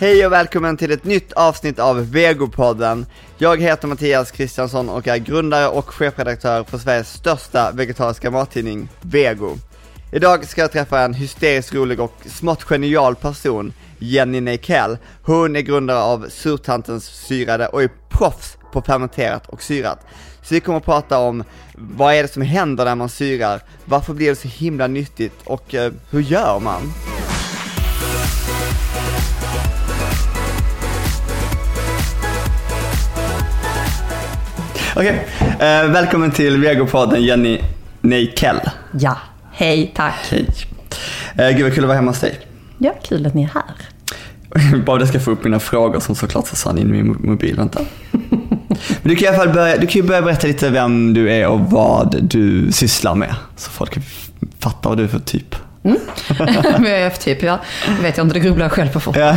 [0.00, 3.06] Hej och välkommen till ett nytt avsnitt av Vegopodden.
[3.38, 9.56] Jag heter Mattias Kristiansson och är grundare och chefredaktör för Sveriges största vegetariska mattidning, Vego.
[10.12, 14.98] Idag ska jag träffa en hysteriskt rolig och smått genial person, Jenny Neikell.
[15.22, 20.06] Hon är grundare av Surtantens syrade och är proffs på fermenterat och syrat.
[20.42, 21.44] Så vi kommer att prata om
[21.74, 25.74] vad är det som händer när man syrar, varför blir det så himla nyttigt och
[25.74, 26.92] eh, hur gör man?
[34.98, 35.26] Okej,
[35.58, 37.60] eh, välkommen till Vegopodden Jenny
[38.00, 38.60] Neikell.
[39.00, 39.16] Ja,
[39.52, 40.14] hej, tack.
[40.30, 40.46] Hej.
[41.38, 42.40] Eh, gud vad kul att vara hemma hos dig.
[42.78, 44.78] Ja, kul att ni är här.
[44.86, 47.80] Bara jag ska få upp mina frågor som såklart försvann in i min mobil, vänta.
[49.02, 51.32] Men du kan i alla fall börja, du kan ju börja berätta lite vem du
[51.32, 53.34] är och vad du sysslar med.
[53.56, 53.98] Så folk
[54.58, 55.54] fattar vad du är för typ.
[55.82, 55.98] Mm.
[56.78, 57.58] Vad jag är för typ, ja.
[57.96, 59.16] Det vet jag inte, det grubblar jag själv på fort.
[59.16, 59.36] Ja.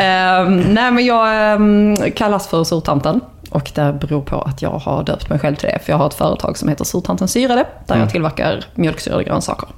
[0.00, 3.20] Ehm, nej men jag ehm, kallas för Surtanten.
[3.50, 5.78] Och det beror på att jag har döpt mig själv till det.
[5.84, 7.64] För jag har ett företag som heter Surtanten Syrade.
[7.86, 8.00] Där Mm.
[8.04, 9.68] jag tillverkar mjölksyrade grönsaker.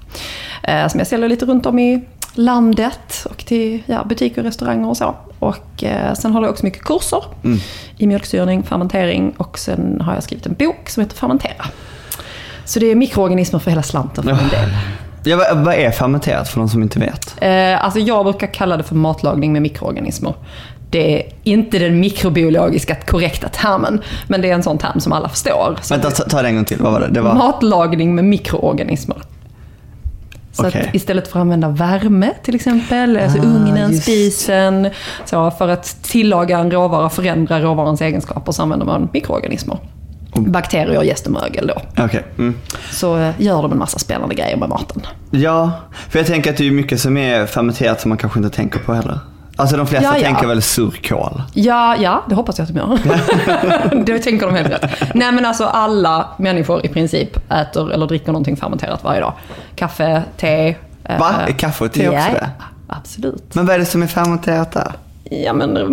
[0.62, 2.04] Eh, som jag säljer lite runt om i
[2.34, 3.26] landet.
[3.30, 5.14] Och till ja, butiker, restauranger och så.
[5.38, 7.24] Och eh, sen har jag också mycket kurser.
[7.44, 7.58] Mm.
[7.96, 9.34] I mjölksyrning, fermentering.
[9.36, 11.66] Och sen har jag skrivit en bok som heter Fermentera.
[12.64, 14.68] Så det är mikroorganismer för hela slanten för min del.
[15.24, 17.34] Ja, vad, vad är fermenterat för de som inte vet?
[17.40, 20.34] Eh, alltså jag brukar kalla det för matlagning med mikroorganismer.
[20.90, 25.28] Det är inte den mikrobiologiska korrekta termen, men det är en sån term som alla
[25.28, 25.78] förstår.
[25.82, 26.78] Så Vänta, ta, ta det en gång till.
[26.80, 27.08] Vad var det?
[27.08, 27.34] Det var...
[27.34, 29.16] Matlagning med mikroorganismer.
[30.52, 30.86] Så Okej.
[30.88, 34.02] att istället för att använda värme till exempel, alltså Ah, ugnen, just.
[34.02, 34.88] spisen,
[35.24, 39.78] så för att tillaga en råvara, förändra råvarans egenskaper, så använder man mikroorganismer.
[40.34, 42.04] Bakterier, jäst och mögel då.
[42.04, 42.24] Okej.
[42.38, 42.54] Mm.
[42.90, 45.02] Så eh, gör de en massa spännande grejer med maten.
[45.30, 45.72] Ja,
[46.08, 48.78] för jag tänker att det är mycket som är fermenterat som man kanske inte tänker
[48.78, 49.18] på heller.
[49.60, 50.24] Alltså de flesta Ja, ja.
[50.24, 51.42] tänker väl surkål?
[51.54, 54.04] Ja, ja, det hoppas jag att de gör.
[54.04, 55.14] det tänker de helt rätt.
[55.14, 59.32] Nej men alltså alla människor i princip äter eller dricker någonting fermenterat varje dag.
[59.74, 60.68] Kaffe, te.
[61.04, 61.34] eh, Va?
[61.48, 62.50] Är kaffe och te också ja, det?
[62.86, 63.54] Absolut.
[63.54, 64.92] Men vad är det som är fermenterat där?
[65.24, 65.86] Ja men eh,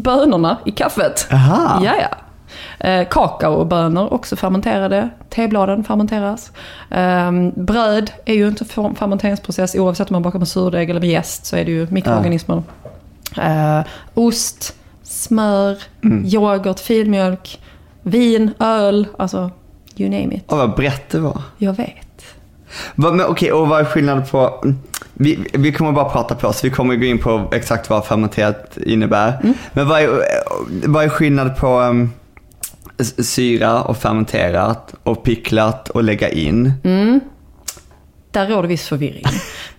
[0.00, 1.28] bönorna i kaffet.
[1.32, 1.80] Aha.
[1.84, 2.16] Ja, ja.
[2.80, 5.08] Eh, kakaobönor också fermenterade.
[5.30, 6.52] Tebladen fermenteras.
[6.90, 11.08] Eh, bröd är ju inte en fermenteringsprocess oavsett om man bakar med surdeg eller med
[11.10, 12.62] jäst så är det ju mikroorganismer.
[13.36, 13.80] Eh,
[14.14, 16.24] ost, smör, Mm.
[16.26, 17.60] yoghurt, filmjölk,
[18.02, 19.50] vin, öl, alltså
[19.96, 20.44] you name it.
[20.48, 21.42] Åh, vad brett det var.
[21.58, 22.24] Jag vet.
[22.94, 24.64] Va, men okej, och vad är skillnaden på...
[25.14, 28.76] Vi, vi kommer bara prata på oss, vi kommer gå in på exakt vad fermenterat
[28.86, 29.40] innebär.
[29.42, 29.54] Mm.
[29.72, 30.08] Men vad är,
[30.86, 32.10] vad är skillnad på um,
[33.18, 36.72] syra och fermenterat och picklat och lägga in?
[36.84, 37.20] Mm.
[38.30, 39.24] Där råder viss förvirring.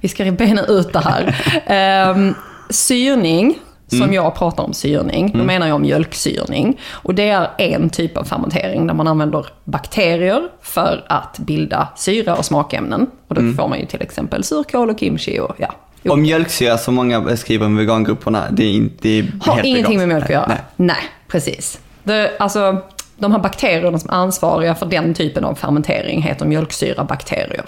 [0.01, 2.11] Vi ska bena ut det här.
[2.15, 2.35] Um,
[2.69, 6.79] syrning, som jag pratar om syrning, då menar jag om mjölksyrning.
[6.91, 12.35] Och det är en typ av fermentering där man använder bakterier för att bilda syra
[12.35, 13.07] och smakämnen.
[13.27, 15.75] Och då får man ju till exempel surkål och kimchi och ja.
[16.03, 16.11] Jo.
[16.11, 20.07] Och mjölksyra som många skriver om vegangrupperna, det är inte det är Har ingenting med
[20.07, 20.45] mjölk att göra.
[20.47, 20.57] Nej.
[20.75, 21.79] Nej, precis.
[22.03, 22.81] Det, alltså,
[23.17, 27.65] de här bakterierna som är ansvariga för den typen av fermentering heter mjölksyrabakterier.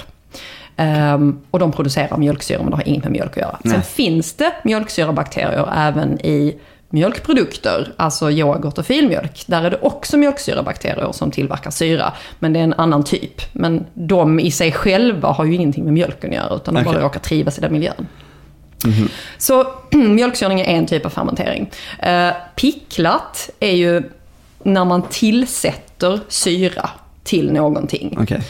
[0.78, 3.58] Ehm, och de producerar mjölksyra men det har inget med mjölk att göra.
[3.64, 3.74] Nej.
[3.74, 6.60] Sen finns det mjölksyrabakterier även i
[6.90, 9.44] mjölkprodukter, alltså yoghurt och filmjölk.
[9.48, 13.42] Där är det också mjölksyrabakterier som tillverkar syra, men det är en annan typ.
[13.54, 16.94] Men de i sig själva har ju ingenting med mjölken att göra, utan de Okej.
[16.94, 18.08] bara råkar trivas i den miljön.
[19.38, 21.72] Så mjölksyrning är en typ av fermentering.
[22.00, 24.04] Eh, picklat är ju
[24.64, 26.90] när man tillsätter syra
[27.24, 28.18] till någonting.
[28.22, 28.42] Okej.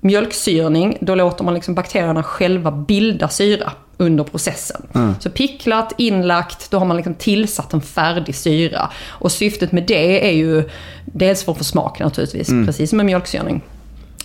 [0.00, 4.82] Mjölksyrning, då låter man liksom bakterierna själva bilda syra under processen.
[5.20, 8.90] Så picklat, inlagt, då har man liksom tillsatt en färdig syra.
[9.08, 10.68] Och syftet med det är ju
[11.04, 13.62] dels för att få smak naturligtvis, precis som med mjölksyrning.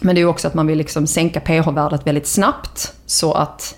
[0.01, 3.75] Men det är också att man vill liksom sänka pH-värdet väldigt snabbt så att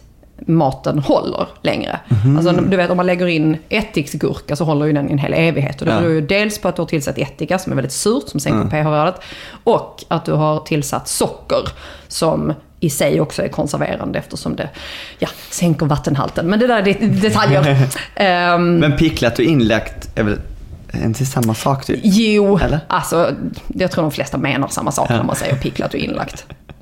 [0.48, 2.00] maten håller längre.
[2.38, 5.34] Alltså, du vet om man lägger in ättiksgurka så håller ju den i en hel
[5.34, 5.80] evighet.
[5.82, 6.00] Och det Ja.
[6.00, 8.70] beror ju dels på att du har tillsatt ättika som är väldigt surt, som sänker
[8.70, 9.16] pH-värdet.
[9.64, 11.70] Och att du har tillsatt socker
[12.08, 14.70] som i sig också är konserverande eftersom det
[15.20, 16.48] ja, sänker vattenhalten.
[16.50, 17.78] Men det där är det- detaljer.
[18.16, 20.40] Ehm, Men picklat och inlagt är väl
[21.04, 22.00] inte samma sak typ?
[22.04, 22.80] Jo, Eller?
[22.88, 23.32] alltså
[23.68, 26.46] jag tror de flesta menar samma sak när man säger picklat och inlagt.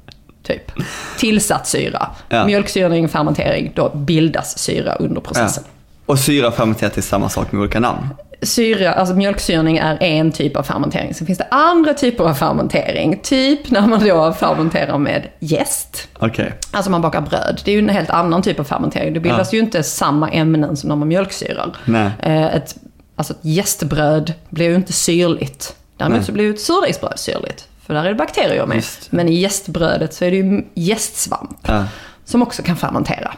[0.44, 0.72] Typ.
[1.18, 2.10] Tillsatt syra.
[2.30, 2.46] Ja.
[2.46, 5.64] Mjölksyrning, fermentering, då bildas syra under processen.
[6.06, 8.08] Och syra och fermenterat är samma sak med olika namn?
[8.46, 11.14] syra, alltså mjölksyrning är en typ av fermentering.
[11.14, 13.20] Sen finns det andra typer av fermentering.
[13.24, 16.08] Typ när man då fermenterar med jäst.
[16.20, 16.54] Okej.
[16.72, 17.62] Alltså man bakar bröd.
[17.66, 19.14] Det är ju en helt annan typ av fermentering.
[19.14, 21.76] Det bildas ju inte samma ämnen som när man mjölksyrar.
[21.86, 22.12] Nej.
[22.20, 22.76] Eh, Ett,
[23.16, 25.76] alltså ett jästbröd blir ju inte syrligt.
[25.98, 26.26] Däremot Nej.
[26.26, 27.68] så blir ju ett surdegsbröd syrligt.
[27.88, 28.76] För där är det bakterier med.
[28.76, 29.12] Just.
[29.12, 31.58] Men i jästbrödet så är det ju jästsvamp.
[31.68, 31.86] Ja.
[32.26, 33.34] Som också kan fermentera.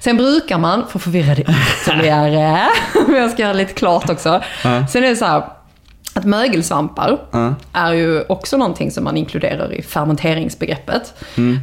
[0.00, 2.68] Sen brukar man, för att förvirra det ytterligare,
[3.06, 4.42] men jag ska göra lite klart också.
[4.62, 5.42] Sen är det så här,
[6.14, 7.18] att mögelsvampar
[7.72, 11.14] är ju också någonting som man inkluderar i fermenteringsbegreppet.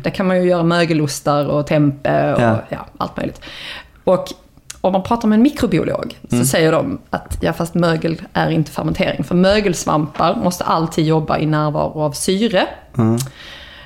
[0.04, 2.58] Där kan man ju göra mögelostar och tempe och Ja.
[2.70, 2.86] ja.
[2.98, 3.42] allt möjligt.
[4.04, 4.28] Och
[4.88, 8.72] om man pratar med en mikrobiolog så säger de att ja, fast mögel är inte
[8.72, 9.24] fermentering.
[9.24, 12.68] För mögelsvampar måste alltid jobba i närvaro av syre.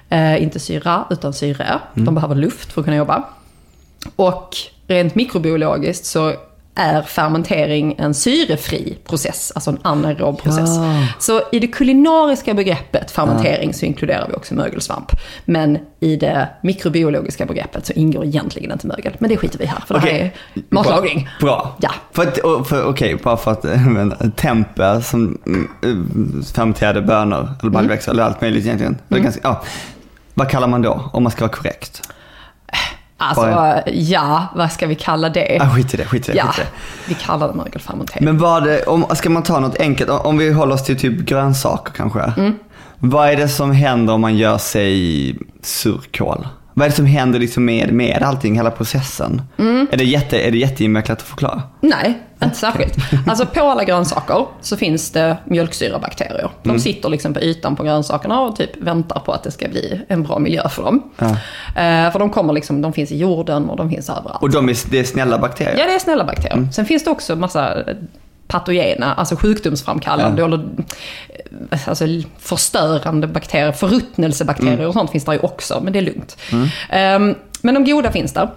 [0.10, 1.80] Eh, inte syra, utan syre.
[1.94, 3.24] De behöver luft för att kunna jobba.
[4.16, 4.56] Och
[4.88, 6.34] rent mikrobiologiskt så
[6.78, 10.70] är fermentering en syrefri process, alltså en anaerob process.
[10.76, 11.08] Ja.
[11.20, 15.12] Så i det kulinariska begreppet fermentering så inkluderar vi också mögelsvamp.
[15.46, 19.16] Men i det mikrobiologiska begreppet så ingår egentligen inte mögel.
[19.20, 20.32] Men det skiter vi här, för det här är
[20.70, 21.30] matlagning.
[21.42, 21.50] Bra.
[21.50, 21.76] Bra.
[21.82, 21.92] Ja.
[22.12, 27.54] För för, okej, bara för att, men, tempe som mm, fermenterade bönor, Mm.
[27.62, 28.98] eller baljväxter, eller allt möjligt egentligen.
[29.10, 29.64] Är ganska, ja.
[30.34, 32.02] Vad kallar man då, om man ska vara korrekt?
[33.20, 35.58] Alltså, Bara- ja, vad ska vi kalla det?
[35.62, 36.68] Ah, skit i det, skit i det, Ja, skit i det.
[37.08, 38.26] vi kallar det mögelfermentering.
[38.26, 41.20] Men vad det, om, ska man ta något enkelt, om- vi håller oss till typ
[41.20, 42.20] grönsaker kanske.
[42.38, 42.56] Mm.
[43.00, 46.48] Vad är det som händer om man gör sig surkål?
[46.78, 49.42] Vad är det som händer liksom med, med allting, hela processen?
[49.58, 49.88] Mm.
[49.92, 51.64] Är det, jätte, är det jätteinvecklat att förklara?
[51.82, 52.96] Nej, inte särskilt.
[53.28, 56.50] Alltså på alla grönsaker så finns det mjölksyrabakterier.
[56.64, 60.02] De sitter liksom på ytan på grönsakerna och typ väntar på att det ska bli
[60.08, 61.04] en bra miljö för dem.
[61.20, 64.42] Eh, för de kommer liksom, de finns i jorden och de finns överallt.
[64.42, 65.78] Och de är, det är snälla bakterier?
[65.78, 66.68] Ja, det är snälla bakterier.
[66.74, 67.84] Sen finns det också massa
[68.48, 70.60] patogena, alltså sjukdomsframkallande eller
[71.72, 72.06] eh, alltså
[72.40, 76.38] förstörande bakterier, förruttnelsebakterier och sånt finns där ju också, men det är lugnt.
[76.90, 78.50] Ehm, men de goda finns där.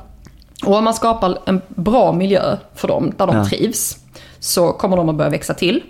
[0.67, 3.45] Och om man skapar en bra miljö för dem, där de Ja.
[3.45, 3.97] trivs,
[4.39, 5.83] så kommer de att börja växa till,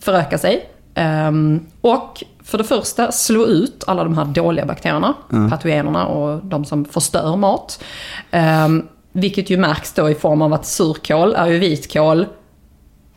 [0.00, 0.68] föröka sig.
[0.94, 5.14] ehm, och för det första slå ut alla de här dåliga bakterierna,
[5.50, 7.82] patogenerna och de som förstör mat.
[8.30, 12.26] Ehm, vilket ju märks då i form av att surkål är ju vitkål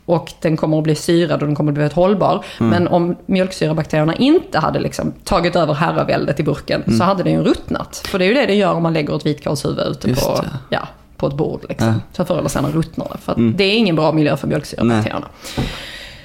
[0.06, 2.44] och den kommer att bli syrad och den kommer att bli väldigt hållbar.
[2.58, 7.42] Men om mjölksyrabakterierna inte hade liksom tagit över herraväldet i burken så hade den ju
[7.42, 7.96] ruttnat.
[7.96, 10.40] För det är ju det det gör om man lägger ett vitkålshuvud ute Just på,
[10.40, 10.48] det.
[10.70, 11.64] ja, på ett bord.
[11.68, 11.88] Liksom.
[11.88, 11.94] Ja.
[12.12, 13.18] Så förr eller senare ruttnar det.
[13.18, 15.26] För att det är ingen bra miljö för mjölksyrabakterierna.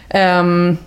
[0.09, 0.77] Ehm,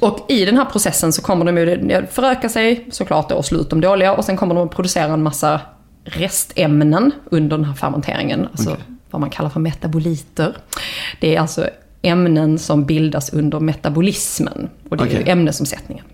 [0.00, 3.58] och i den här processen så kommer de ju föröka sig såklart då och slå
[3.58, 5.60] ut de dåliga och sen kommer de att producera en massa
[6.04, 8.48] restämnen under den här fermenteringen.
[8.52, 8.76] Alltså
[9.10, 10.56] vad man kallar för metaboliter.
[11.20, 11.68] Det är alltså
[12.02, 14.70] ämnen som bildas under metabolismen.
[14.88, 16.04] Och det är ju ämnesomsättningen.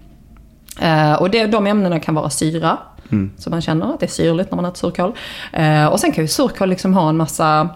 [0.81, 2.79] Eh, och det, de ämnena kan vara syra,
[3.39, 5.13] så man känner att det är syrligt när man äter surkål.
[5.53, 7.69] Eh, och sen kan ju surkål liksom ha en massa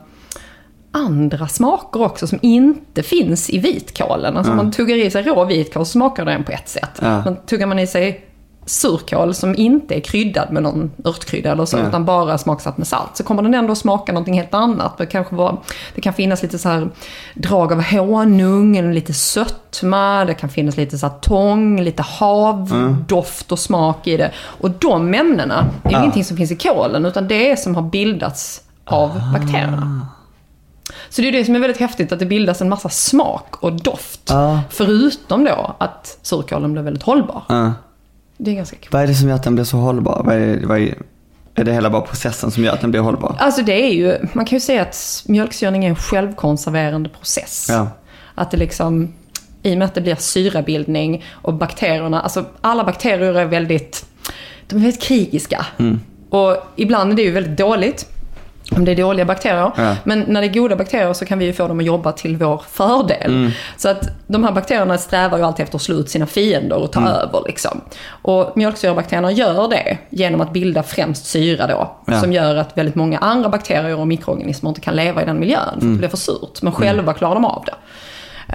[0.93, 4.37] andra smaker också som inte finns i vitkålen.
[4.37, 6.99] Alltså om man tuggar i sig rå vitkål så smakar den på ett sätt.
[7.01, 7.25] Ja.
[7.25, 8.25] Men tuggar man i sig
[8.67, 11.89] surkål som inte är kryddad med någon örtkrydda eller så, Ja.
[11.89, 14.99] utan bara smaksatt med salt, så kommer den ändå smaka någonting helt annat.
[14.99, 15.57] Det, kanske var,
[15.95, 16.89] det kan finnas lite så här
[17.35, 23.59] drag av honung, lite sötma, det kan finnas lite så här tång, lite havdoft och
[23.59, 24.31] smak i det.
[24.39, 25.99] Och de ämnena är ju Ja.
[26.01, 30.07] ingenting som finns i kålen, utan det är som har bildats av bakterierna.
[31.09, 33.73] Så det är det som är väldigt häftigt, att det bildas en massa smak och
[33.73, 34.21] doft.
[34.29, 34.61] Ja.
[34.71, 37.43] Förutom då att surkålen blir väldigt hållbar.
[38.45, 38.89] Det är ganska kul.
[38.93, 40.23] Vad är det som gör att den blir så hållbar?
[40.25, 40.95] Vad är, vad är,
[41.55, 43.37] är det hela bara processen som gör att den blir hållbar?
[43.39, 47.67] Alltså det är ju, man kan ju säga att mjölksyrning är en självkonserverande process.
[47.71, 47.89] Ja.
[48.35, 49.15] Att det liksom,
[49.63, 54.07] i och med att det blir syrabildning och bakterierna, alltså alla bakterier är väldigt,
[54.67, 55.67] de är väldigt krigiska.
[56.31, 58.12] Och ibland är det ju väldigt dåligt.
[58.77, 59.73] Om det är dåliga bakterier.
[59.77, 59.97] Ja.
[60.05, 62.37] Men när det är goda bakterier så kan vi ju få dem att jobba till
[62.37, 63.51] vår fördel.
[63.77, 66.93] Så att de här bakterierna strävar ju alltid efter att slå ut sina fiender och
[66.93, 67.43] ta över.
[67.47, 67.81] Liksom.
[68.09, 71.97] Och mjölksyrabakterierna gör det genom att bilda främst syra då.
[72.07, 72.21] Ja.
[72.21, 75.69] Som gör att väldigt många andra bakterier och mikroorganismer inte kan leva i den miljön.
[75.69, 76.63] För att det blir för surt.
[76.63, 77.75] Men själva klarar de av det.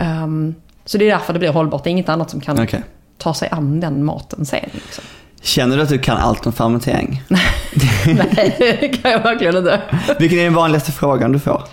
[0.02, 0.56] Ehm,
[0.86, 1.84] så det är därför det blir hållbart.
[1.84, 2.84] Det är inget annat som kan Okej.
[3.18, 4.70] ta sig an den maten sen.
[4.72, 5.04] Liksom.
[5.48, 7.24] Känner du att du kan allt om fermentering?
[7.28, 9.82] Nej, det kan jag verkligen inte.
[10.20, 11.64] Vilken är den vanligaste frågan du får?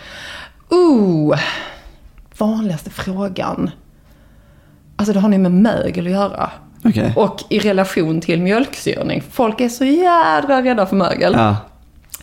[0.69, 1.39] Ooh,
[2.39, 3.71] vanligaste frågan.
[4.97, 6.51] Alltså det har ju med mögel att göra.
[6.85, 7.13] Okej.
[7.17, 9.23] Och i relation till mjölksyrning.
[9.31, 11.33] Folk är så jädra rädda för mögel.
[11.33, 11.57] Ja.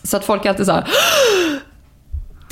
[0.02, 0.84] Så att folk är alltid så här.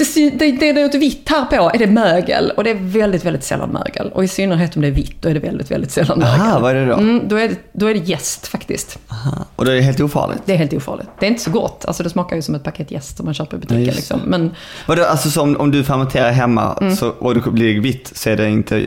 [0.04, 2.52] Det, det, det är något vitt här på, är det mögel?
[2.56, 4.08] Och det är väldigt, väldigt sällan mögel.
[4.12, 6.40] Och i synnerhet om det är vitt, då är det väldigt, väldigt sällan mögel.
[6.40, 6.94] Aha, vad är det då?
[6.94, 8.98] Mm, då, är det, då är det jäst faktiskt.
[9.08, 9.44] Aha.
[9.56, 10.42] Och då är det helt ofarligt?
[10.44, 11.08] Det är helt ofarligt.
[11.20, 11.84] Det är inte så gott.
[11.84, 13.84] Alltså det smakar ju som ett paket jäst som man köper i butiken.
[13.84, 14.20] just liksom.
[14.24, 14.50] Men
[14.86, 16.96] Vadå, alltså som om du fermenterar hemma Mm.
[16.96, 18.86] så, och det blir vitt så är det inte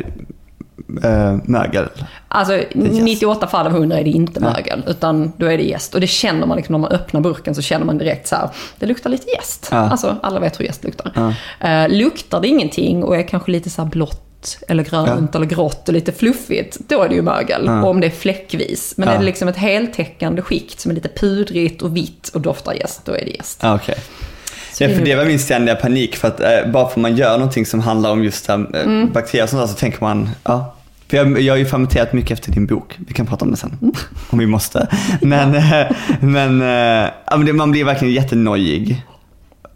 [1.03, 1.87] äh, mögel?
[2.27, 2.75] alltså, jäst.
[2.75, 5.95] 98 fall av 100 är det inte mögel, utan då är det jäst.
[5.95, 8.49] Och det känner man liksom när man öppnar burken så känner man direkt så här,
[8.79, 9.67] det luktar lite jäst.
[9.71, 9.77] Ja.
[9.77, 11.35] Alltså alla vet hur jäst luktar.
[11.59, 15.87] Eh, luktar det ingenting och är kanske lite så här blått eller grönt eller grått
[15.87, 17.69] och lite fluffigt, då är det ju mögel.
[17.69, 18.93] Och om det är fläckvis.
[18.97, 19.13] Men Ja.
[19.13, 23.01] är det liksom ett heltäckande skikt som är lite pudrigt och vitt och doftar jäst,
[23.05, 23.37] då är det.
[23.61, 23.95] Ja, Okej.
[23.95, 24.32] Så
[24.79, 27.65] Ja, för det var min ständiga panik för att eh, bara för man gör någonting
[27.65, 29.11] som handlar om just äh, Mm.
[29.11, 30.75] bakterier och sånt där så tänker man, ja.
[31.07, 33.57] För jag, jag har ju fermenterat mycket efter din bok, vi kan prata om det
[33.57, 33.77] sen.
[33.81, 33.93] Mm.
[34.29, 34.87] Om vi måste.
[35.21, 35.85] Men, eh,
[36.19, 39.03] men, eh, ja, men det, man blir verkligen jättenojig.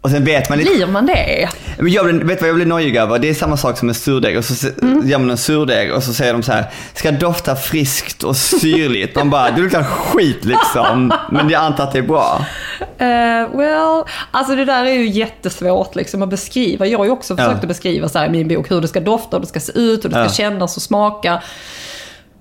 [0.00, 1.48] Och sen vet man Blir man det?
[1.78, 3.18] men jag blir, vet vad jag blir nojig över?
[3.18, 4.38] Det är samma sak som med surdeg.
[4.38, 5.08] Och så Mm.
[5.08, 6.64] gör man en surdeg och så säger de så här,
[6.94, 9.16] ska dofta friskt och syrligt.
[9.16, 11.12] Man bara, det luktar skit liksom.
[11.30, 12.44] Men jag antar att det är bra.
[12.80, 16.86] Uh, well, alltså det där är ju jättesvårt liksom att beskriva.
[16.86, 17.58] Jag har ju också försökt Ja.
[17.62, 19.72] att beskriva så här i min bok hur det ska dofta, hur det ska se
[19.78, 20.50] ut, hur det ska Ja.
[20.50, 21.42] kännas och smaka.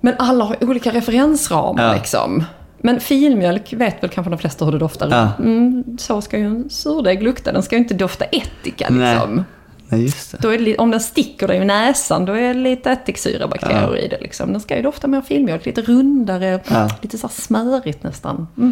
[0.01, 1.93] Men alla har olika referensramar Ja.
[1.93, 2.45] liksom.
[2.81, 5.07] Men filmjölk vet väl kanske de flesta hur det doftar.
[5.11, 5.31] Ja.
[5.43, 7.51] Mm, så ska ju en surdeg lukta.
[7.51, 9.13] Den ska ju inte dofta ättika Nej.
[9.15, 9.43] liksom.
[9.89, 10.37] Nej, just det.
[10.41, 13.97] Då är det, om den sticker dig i näsan, då är det lite ättiksyrabakterier Ja.
[13.97, 14.17] i det.
[14.21, 14.51] Liksom.
[14.51, 16.89] Den ska ju dofta mer filmjölk, lite rundare, Ja.
[17.01, 18.47] lite så smörigt nästan.
[18.57, 18.71] Mm.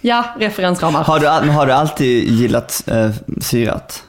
[0.00, 1.04] Ja, referensramar.
[1.04, 3.10] Har du, har du alltid gillat eh,
[3.40, 4.02] syrat?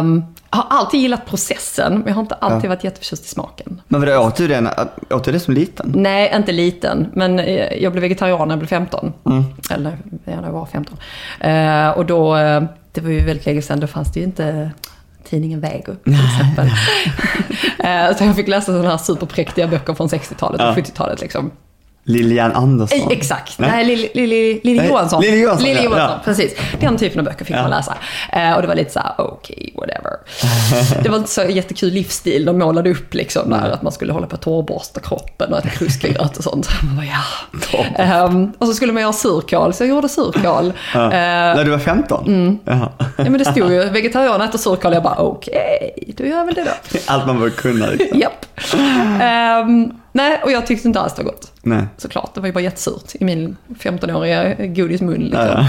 [0.00, 3.82] Um, har alltid gillat processen, men jag har inte alltid varit jätteförtjust i smaken.
[3.88, 4.68] Men vadå, åt du den,
[5.10, 5.92] åt du det som liten?
[5.96, 9.12] Nej, inte liten, men eh, jag blev vegetarian när jag blev 15.
[9.26, 9.44] Mm.
[9.70, 10.96] Eller ja, när jag var 15.
[11.40, 14.70] Eh, och då, eh, det var ju väldigt länge sedan, då fanns det ju inte
[15.24, 16.70] tidningen Vego till exempel.
[17.78, 20.74] Eh, så jag fick läsa sådana här superpräktiga böcker från 60-talet och Ja.
[20.74, 21.50] 70-talet liksom.
[22.04, 22.98] Lilian Andersson?
[23.00, 23.70] Eh, Exakt, Nej.
[23.70, 25.20] nej, Lili, Lili, Lili Johansson.
[25.22, 26.20] Lili Johansson, ja, Johansson, ja.
[26.24, 26.54] precis.
[26.80, 27.62] Den typen av böcker fick Ja.
[27.62, 27.94] man läsa.
[28.32, 30.12] Eh, och det var lite så här, okej, whatever.
[31.02, 34.26] det var inte så jättekul livsstil de målade upp liksom där, att man skulle hålla
[34.26, 36.68] på att torrborsta kroppen och äta kruskgröt och sånt.
[36.82, 37.84] Man bara, ja.
[38.04, 40.72] Ehm, och så skulle man göra surkål, så jag gjorde surkål.
[40.94, 41.04] Ja.
[41.04, 41.10] Eh,
[41.56, 42.26] När du var 15?
[42.26, 42.58] Mm.
[42.64, 46.54] Ja, men det stod ju, vegetarian äter surkål, jag bara, okej, då gör jag väl
[46.54, 46.98] det då.
[47.06, 48.20] Allt man bör kunna liksom.
[48.20, 48.46] Japp.
[49.22, 51.52] Ehm, nej, och jag tyckte inte alls det var gott.
[51.62, 51.86] Nej.
[51.96, 55.20] Såklart, det var ju bara jättesurt i min 15-åriga godismun.
[55.20, 55.40] Liksom.
[55.40, 55.66] Ja, ja.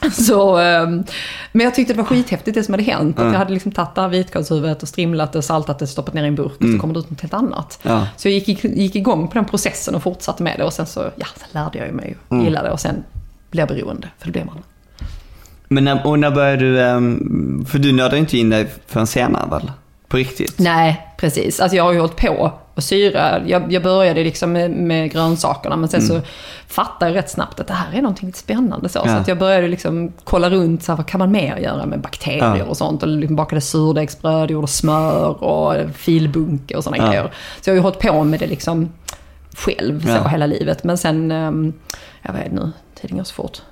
[0.12, 1.04] Så, ehm,
[1.52, 3.18] men jag tyckte det var skithäftigt det som hade hänt.
[3.18, 6.24] Att jag hade liksom tagit det här vitkålshuvudet och strimlat det, saltat det, stoppat ner
[6.24, 7.78] i en burk och så kommer det ut något helt annat.
[7.82, 8.06] Ja.
[8.16, 11.10] Så jag gick, gick igång på den processen och fortsatte med det och sen så
[11.16, 13.04] ja, sen lärde jag mig och gillade det och sen
[13.50, 14.62] blev jag beroende, för det blev man.
[15.68, 19.50] Men när, och när började du, ehm, för du nördade inte in dig förrän senare
[19.50, 19.70] väl?
[20.08, 20.58] På riktigt?
[20.58, 21.60] Nej, precis.
[21.60, 23.40] Alltså jag har ju hållit på och syra.
[23.46, 26.20] Jag, jag började liksom med, med grönsakerna men sen så
[26.66, 28.88] fattade jag rätt snabbt att det här är någonting lite spännande.
[28.88, 29.14] Så, så Ja.
[29.14, 32.56] att jag började liksom kolla runt, så här, vad kan man mer göra med bakterier
[32.56, 32.64] Ja.
[32.64, 33.02] och sånt.
[33.02, 37.08] Och liksom bakade surdegsbröd, gjorde smör och filbunke och sådana Ja.
[37.10, 37.32] grejer.
[37.60, 38.92] Så jag har ju hållit på med det liksom
[39.56, 40.28] själv så Ja.
[40.28, 40.84] hela livet.
[40.84, 41.72] Men sen, ehm,
[42.22, 42.70] jag vet nu,
[43.00, 43.62] tiden går så fort.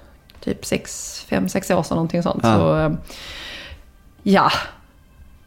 [0.45, 2.43] Typ sex, fem, sex år sedan någonting sånt.
[2.45, 2.97] Så, ehm,
[4.23, 4.51] ja,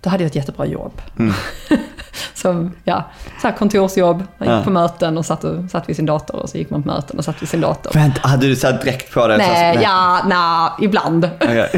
[0.01, 1.01] då hade jag ett jättebra jobb.
[1.20, 1.34] Mm.
[2.34, 3.03] Som, ja,
[3.41, 4.63] så här kontorsjobb, man gick Ja.
[4.63, 7.18] på möten och satt, och satt vid sin dator och så gick man på möten
[7.18, 7.91] och satt vid sin dator.
[7.94, 9.38] Vänta, hade du så direkt på dig?
[9.38, 11.29] Nej, så, ja, nej, ibland.
[11.41, 11.70] Okej.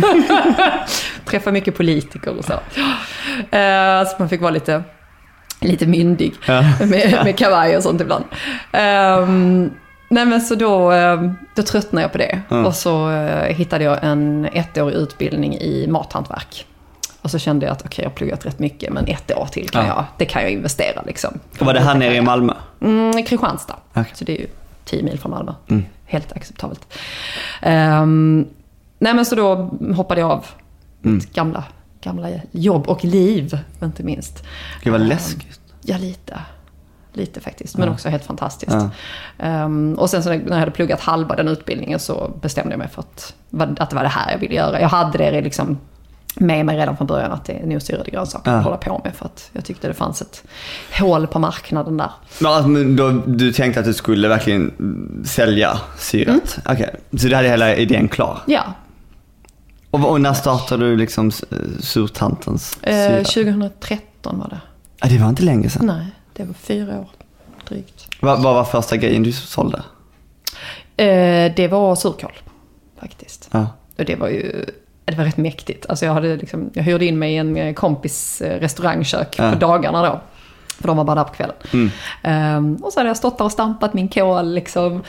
[1.26, 2.54] Träffa mycket politiker och så.
[3.58, 4.84] Eh, så man fick vara lite,
[5.60, 6.62] lite myndig Ja.
[6.80, 8.26] med, med kavaj och sånt ibland.
[8.72, 9.72] Ehm,
[10.10, 11.22] nej men så då, eh,
[11.56, 12.42] då tröttnade jag på det.
[12.50, 12.66] Ja.
[12.66, 16.66] Och så eh, hittade jag en ettårig utbildning i mathantverk.
[17.22, 19.70] Och så kände jag att okej, jag har pluggat rätt mycket, men ett år till
[19.70, 19.94] kan Ja.
[19.96, 21.40] jag, det kan jag investera liksom.
[21.60, 22.54] Och var det här nere i Malmö?
[22.82, 23.76] Mm, Kristianstad.
[23.94, 24.12] Okej.
[24.14, 24.48] Så det är ju
[24.86, 25.54] 10 mil från Malmö.
[25.70, 25.86] Mm.
[26.06, 26.94] Helt acceptabelt.
[27.62, 28.48] Ehm,
[29.00, 29.56] nej men så då
[29.96, 30.46] hoppade jag av
[31.04, 31.16] Mm.
[31.16, 31.64] mitt gamla,
[32.02, 34.44] gamla jobb och liv, inte minst.
[34.84, 35.60] Gud vad Ehm, läskigt.
[35.82, 36.40] Ja, lite.
[37.14, 37.94] Lite faktiskt, men Ja.
[37.94, 38.72] också helt fantastiskt.
[38.72, 38.90] Ja.
[39.46, 42.88] Ehm, och sen så när jag hade pluggat halva den utbildningen så bestämde jag mig
[42.88, 43.34] för att,
[43.80, 44.82] att det var det här jag ville göra.
[44.82, 45.78] Jag hade det liksom
[46.36, 48.58] med mig redan från början att det är nog syrade grönsaker Ja.
[48.58, 49.16] att hålla på med.
[49.16, 50.44] För att jag tyckte det fanns ett
[51.00, 52.12] hål på marknaden där.
[52.40, 54.72] Men alltså, då, du tänkte att du skulle verkligen
[55.26, 56.28] sälja syrat?
[56.66, 56.76] Mm.
[56.78, 58.40] Okej, så du hade hela idén klar?
[58.48, 58.64] Ja,
[59.92, 63.46] Och, och när startade du liksom eh, surtantens eh, syra?
[63.46, 64.60] 2013 var det.
[65.02, 65.86] Ja, det var inte länge sedan.
[65.86, 67.10] Nej, det var fyra år
[67.68, 68.08] drygt.
[68.20, 69.78] Vad, vad var första grejen du sålde?
[70.98, 72.32] Eh, det var surkål
[73.00, 73.50] faktiskt.
[73.52, 73.68] Ja.
[73.98, 74.66] Och det var ju,
[75.12, 75.86] Det var rätt mäktigt.
[75.90, 79.52] Alltså jag, hade liksom, jag hyrde in mig i en eh, kompis restaurangkök Ja.
[79.52, 80.22] på dagarna då.
[80.80, 81.56] För de var bara där på kvällen.
[82.24, 85.04] Ehm, och så hade jag stått där och stampat min kål liksom.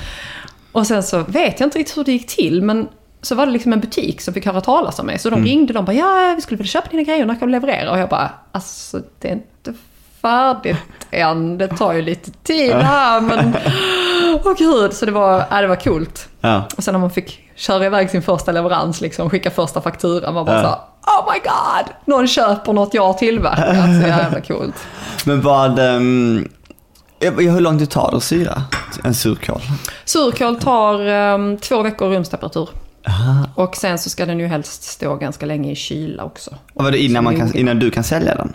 [0.73, 2.89] Och sen så vet jag inte riktigt hur det gick till, men
[3.23, 5.19] så var det liksom en butik som fick höra talas om mig.
[5.19, 7.53] Så de ringde och bara, ja vi skulle vilja köpa dina grejer, när kan du
[7.53, 7.91] leverera?
[7.91, 9.75] Och jag bara, alltså det är inte
[10.23, 10.77] färdigt
[11.11, 13.55] än, det tar ju lite tid här men...
[14.45, 16.29] Åh gud, så det var, ja, det var coolt.
[16.41, 16.65] Ja.
[16.77, 20.45] Och sen när man fick köra iväg sin första leverans, liksom, skicka första fakturan, man
[20.45, 20.63] bara Ja.
[20.63, 24.03] så oh my god, någon köper något jag har tillverkat.
[24.03, 24.87] Så jävla coolt.
[25.25, 26.49] Men vad, um,
[27.21, 28.63] hur långt det tar det att syra
[29.05, 29.61] en surkål?
[30.05, 32.69] Surkål tar um, två veckor rumstemperatur.
[33.09, 33.47] Aha.
[33.55, 36.51] Och sen så ska den ju helst stå ganska länge i kyla också.
[36.75, 38.53] Och var det innan, man kan, innan du kan sälja den?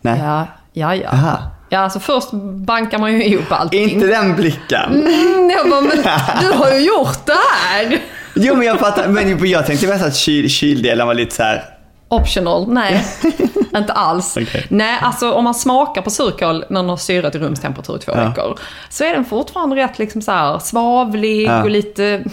[0.00, 0.20] Nej?
[0.24, 1.08] Ja, ja, ja.
[1.08, 1.38] Aha.
[1.68, 2.30] Ja, alltså först
[2.66, 3.90] bankar man ju ihop allting.
[3.90, 4.92] Inte den blicken.
[4.94, 5.96] Mm, jag bara, men
[6.40, 8.02] du har ju gjort det här!
[8.34, 11.64] Jo men jag fattar, men jag tänkte mest att kyl, kyldelen var lite så här.
[12.08, 13.04] Optional, nej.
[13.76, 14.36] inte alls.
[14.36, 14.66] Okej.
[14.70, 18.12] Nej, alltså om man smakar på surkål när den har syrat i rumstemperatur i två
[18.16, 18.28] Ja.
[18.28, 18.58] veckor.
[18.88, 21.62] Så är den fortfarande rätt liksom så här svavlig Ja.
[21.62, 22.24] och lite...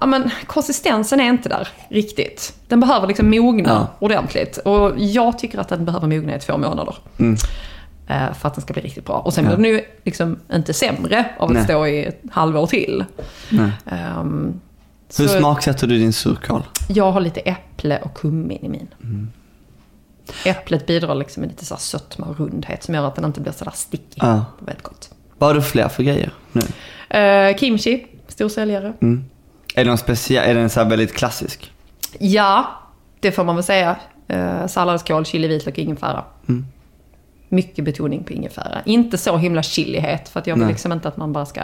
[0.00, 2.52] Ja men konsistensen är inte där riktigt.
[2.68, 3.86] Den behöver liksom mogna Ja.
[4.06, 4.56] ordentligt.
[4.56, 6.94] Och jag tycker att den behöver mogna i två månader.
[8.08, 9.16] Eh, För att den ska bli riktigt bra.
[9.18, 9.58] Och sen Mm.
[9.58, 11.64] Blir den ju liksom inte sämre av att Nej.
[11.64, 13.04] stå i ett halvår till.
[13.48, 13.70] Nej.
[15.18, 16.62] Hur så- smaksätter du din surkål?
[16.88, 18.88] jag har lite äpple och kummin i min.
[19.02, 19.30] Mm.
[20.44, 23.52] Äpplet bidrar liksom med lite så sötma och rundhet som gör att den inte blir
[23.52, 24.22] så där stickig.
[24.22, 24.44] Ja.
[24.58, 25.10] Det väldigt gott.
[25.38, 26.62] Vad har du fler för grejer nu?
[27.18, 28.92] Eh, kimchi, stor säljare.
[29.00, 29.24] Mm.
[29.74, 31.72] Är någon speciell, är den så väldigt klassisk?
[32.18, 32.68] Ja,
[33.20, 33.96] det får man väl säga.
[34.32, 36.24] Uh, salladskål, chili, vitlök, ingefära.
[36.48, 36.66] Mm.
[37.48, 38.82] Mycket betoning på ingefära.
[38.84, 40.72] Inte så himla chilihet för att jag vill Nej.
[40.72, 41.60] liksom inte att man bara ska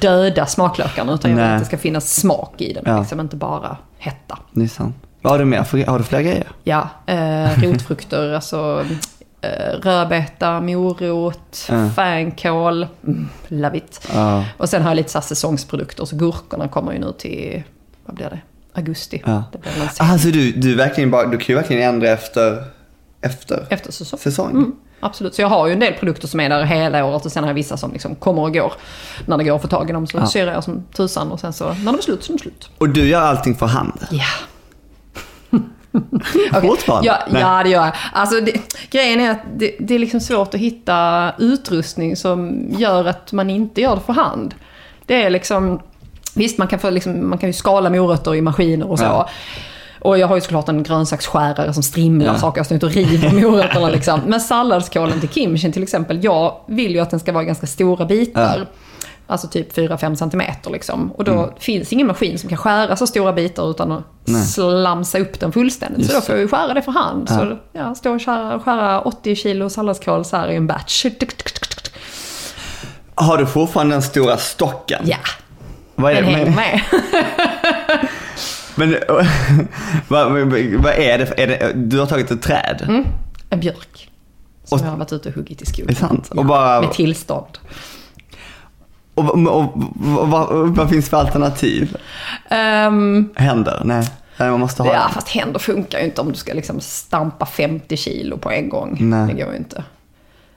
[0.00, 2.82] döda smaklökarna utan jag vill att det ska finnas smak i den.
[2.86, 2.98] Ja.
[3.00, 4.38] Liksom inte bara hetta.
[4.52, 4.96] Det är sant.
[5.22, 6.46] Vad har du mer har du fler grejer?
[6.64, 8.84] Ja, eh, rotfrukter, alltså
[9.40, 11.90] eh, rödbeta, morot, Ja.
[11.96, 14.08] fänkål, mm, love it.
[14.14, 14.44] Ja.
[14.56, 17.62] Och sen har jag lite så säsongsprodukter, så gurkorna kommer ju nu till,
[18.06, 18.40] vad blir det,
[18.74, 19.22] augusti.
[19.26, 19.44] Ja.
[19.52, 22.64] Det blir Alltså du, du, verkligen bara, du kan ju verkligen ändra efter,
[23.20, 24.18] efter Efter säsong.
[24.18, 24.50] säsong.
[24.50, 27.32] Mm, absolut, så jag har ju en del produkter som är där hela året och
[27.32, 28.72] sen har jag vissa som liksom kommer och går.
[29.26, 30.26] När det går att få tag i dem så Ja.
[30.26, 32.70] syr jag som tusan och sen så, när de är slut så är de slut.
[32.78, 34.00] Och du gör allting för hand?
[34.10, 34.24] Ja.
[36.52, 36.60] Okej.
[36.70, 37.06] Fortfarande?
[37.06, 37.42] Ja, Nej.
[37.42, 37.92] ja, det gör jag.
[38.12, 38.52] Alltså, det,
[38.90, 43.50] grejen är att det, det är liksom svårt att hitta utrustning som gör att man
[43.50, 44.54] inte gör det för hand.
[45.06, 45.80] Det är liksom,
[46.34, 49.04] visst man kan, få liksom, man kan ju skala morötter i maskiner och så.
[49.04, 49.28] Ja.
[50.04, 52.38] Och jag har ju såklart en grönsaksskärare som strimlar Ja.
[52.38, 54.20] saker, jag står inte och river morötterna liksom.
[54.26, 58.04] Men salladskålen till kimchin till exempel, jag vill ju att den ska vara ganska stora
[58.04, 58.56] bitar.
[58.58, 58.64] Ja.
[59.26, 61.12] Alltså typ 4-5 centimeter liksom.
[61.12, 64.42] Och då finns ingen maskin som kan skära så stora bitar utan att Nej.
[64.44, 66.06] slamsa upp den fullständigt.
[66.06, 67.26] så Just då får jag ju skära det för hand.
[67.30, 67.38] Ja.
[67.38, 71.06] Så ja, stå och skära, skära 80 kilo salladskål så här i en batch.
[73.14, 75.00] Har du fortfarande den stora stocken?
[75.04, 75.16] Ja,
[75.94, 76.30] Vad är den det?
[76.30, 76.80] hänger Men, med.
[78.76, 78.96] men,
[80.08, 81.72] vad, vad är det, är det?
[81.74, 82.84] Du har tagit ett träd?
[82.88, 83.04] Mm.
[83.50, 84.10] En björk.
[84.64, 85.88] Som Och- jag har varit ute och huggit i skogen.
[85.88, 86.30] Är det sant?
[86.34, 87.58] Ja, Och bara- Med tillstånd.
[89.14, 89.60] Och, och,
[90.18, 91.96] och, vad, vad finns för alternativ?
[92.50, 93.82] Ehm, Händer?
[93.84, 94.08] Nej.
[94.36, 95.10] Nej, man måste ha ja, den.
[95.12, 98.96] fast händer funkar ju inte om du ska liksom stampa 50 kilo på en gång.
[99.00, 99.26] Nej.
[99.34, 99.84] Det går ju inte.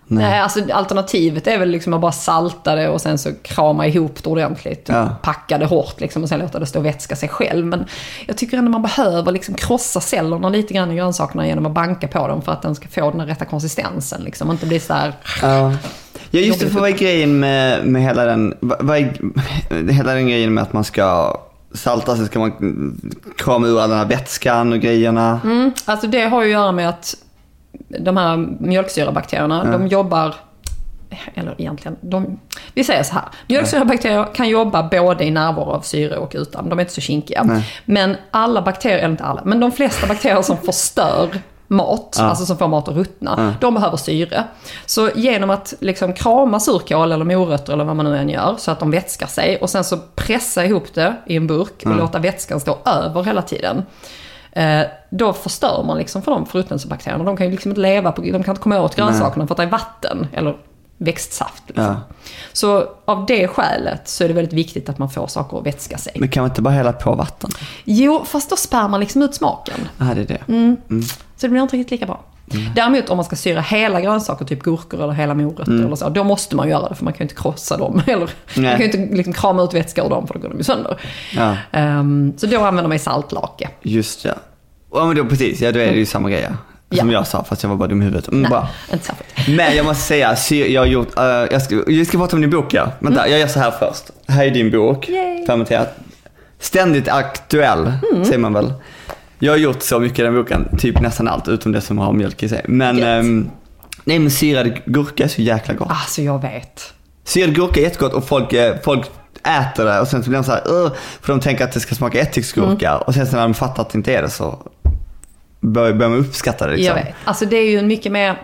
[0.08, 0.24] Nej.
[0.24, 0.39] Nej.
[0.39, 4.30] alltså alternativet är väl liksom att bara salta det och sen så krama ihop det
[4.30, 4.89] ordentligt.
[4.89, 5.15] Ja.
[5.24, 7.65] Packa det hårt liksom och sen låta det stå och vätska sig själv.
[7.65, 7.86] Men
[8.26, 12.08] jag tycker ändå man behöver liksom krossa cellerna lite grann i grönsakerna genom att banka
[12.08, 14.22] på dem för att den ska få den rätta konsistensen.
[14.22, 14.52] Liksom.
[14.52, 15.13] Inte bli så här...
[15.41, 15.74] Ja.
[16.32, 19.13] Ja just det, för vad är grejen med, med hela den, vad är
[19.91, 21.38] hela den grejen med att man ska
[21.74, 22.52] salta så ska man
[23.38, 25.39] krama ur all den här vätskan och grejerna.
[25.44, 27.15] Mm, alltså det har ju att göra med att
[28.00, 30.36] de här mjölksyrabakterierna, de jobbar
[31.34, 32.40] eller egentligen, de,
[32.74, 33.24] vi säger så här.
[33.48, 36.70] Mjölksyrabakterier kan jobba både i närvaro av syre och utan.
[36.70, 37.44] De är inte så kinkiga.
[37.44, 37.64] Nej.
[37.86, 41.30] Men alla bakterier, eller inte alla, men de flesta bakterier som förstör
[41.68, 42.24] mat, Ja.
[42.26, 43.54] alltså som får mat att ruttna, Ja.
[43.62, 44.44] de behöver syre.
[44.86, 48.72] Så genom att liksom krama surkål eller morötter eller vad man nu än gör, så
[48.72, 52.20] att de vätskar sig och sen så pressa ihop det i en burk och låta
[52.20, 53.84] vätskan stå över hela tiden.
[54.56, 57.24] Eh, då förstör man liksom för de förruttnelsebakterierna.
[57.24, 59.58] De kan ju liksom inte leva på, de kan inte komma åt grönsakerna för att
[59.58, 60.58] det är vatten eller
[60.98, 61.63] växtsaft.
[61.68, 61.86] Liksom.
[61.86, 62.02] Ja.
[62.54, 65.98] Så av det skälet så är det väldigt viktigt att man får saker att vätska
[65.98, 66.13] sig.
[66.20, 67.50] Men kan man inte bara hälla på vatten?
[67.84, 69.88] Jo, fast då spär man liksom ut smaken.
[69.98, 70.41] Ja, det är det.
[70.48, 70.78] Mm.
[71.36, 72.24] Så det blir inte riktigt lika bra.
[72.75, 76.23] Däremot om man ska syra hela grönsaker, typ gurkor eller hela morötter eller så, då
[76.23, 78.01] måste man göra det för man kan ju inte krossa dem.
[78.08, 80.58] Eller man kan ju inte liksom krama ut vätska ur dem för då går de
[80.58, 81.01] ju sönder.
[81.36, 81.58] Ja.
[81.71, 83.69] Ehm, så då använder man ju saltlake.
[83.81, 84.36] Just det.
[84.93, 86.49] Ja men då precis, ja då är det ju samma grej.
[86.89, 86.97] Ja.
[86.99, 88.27] Som jag sa fast jag var bara dum i huvudet.
[88.27, 88.67] Mm, Nej, bra.
[88.93, 89.58] inte särskilt.
[89.58, 90.36] Men jag måste säga,
[90.67, 92.91] jag har gjort, eh, jag, ska, jag ska prata om din bok ja.
[92.99, 94.03] Vänta, jag gör så här först.
[94.27, 95.21] Här är din bok, Mm.
[95.38, 95.45] Yay.
[95.45, 95.97] fermenterat.
[96.60, 98.25] Ständigt aktuell, Mm.
[98.25, 98.73] säger man väl.
[99.39, 102.13] Jag har gjort så mycket i den boken, typ nästan allt utom det som har
[102.13, 102.65] mjölk i sig.
[102.67, 103.50] Men, ehm,
[104.04, 105.88] nej men syrad gurka är så jäkla gott.
[105.91, 106.93] Alltså jag vet.
[107.24, 109.12] Syrad gurka är jättegott och folk, eh, folk
[109.43, 111.95] äter det och sen så blir de så här, för de tänker att det ska
[111.95, 112.89] smaka ättiksgurka.
[112.89, 113.02] Mm.
[113.02, 114.71] Och sen så när de fattar att det inte är det så
[115.60, 116.98] börjar, börjar man uppskatta det liksom.
[116.98, 117.15] Jag vet.
[117.24, 118.41] Alltså det är ju en mycket mer,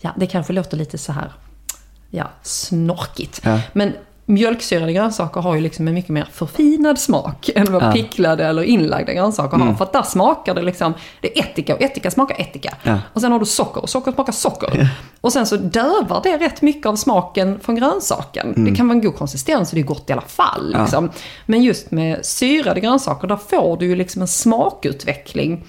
[0.00, 1.32] ja det kanske låter lite så här,
[2.10, 3.40] ja snorkigt.
[3.44, 3.60] Ja.
[3.72, 3.92] Men
[4.30, 7.92] mjölksyrade grönsaker har ju liksom en mycket mer förfinad smak än vad Ja.
[7.92, 9.74] picklade eller inlagda grönsaker har.
[9.74, 12.74] För att där smakar det liksom, det är ättika och ättika smakar ättika.
[12.82, 12.98] Ja.
[13.12, 14.88] Och sen har du socker och socker smakar socker.
[15.20, 18.64] Och sen så dövar det rätt mycket av smaken från grönsaken.
[18.64, 20.70] Det kan vara en god konsistens och det är gott i alla fall.
[20.74, 20.82] Ja.
[20.82, 21.10] Liksom.
[21.46, 25.64] Men just med syrade grönsaker, där får du ju liksom en smakutveckling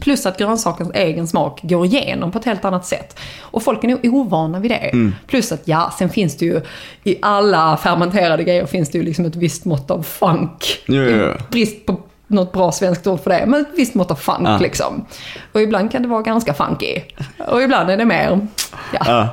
[0.00, 3.18] Plus att grönsakens egen smak går igenom på ett helt annat sätt.
[3.40, 4.76] Och folk är nog ovana vid det.
[4.76, 5.14] Mm.
[5.26, 6.60] Plus att ja, sen finns det ju
[7.04, 10.82] i alla fermenterade grejer finns det ju liksom ett visst mått av funk.
[10.86, 11.34] Ja, ja, ja.
[11.50, 15.04] Brist på något bra svenskt ord för det, men ett visst mått av funk liksom.
[15.52, 17.00] Och ibland kan det vara ganska funky.
[17.48, 18.46] Och ibland är det mer,
[18.92, 19.28] Ja.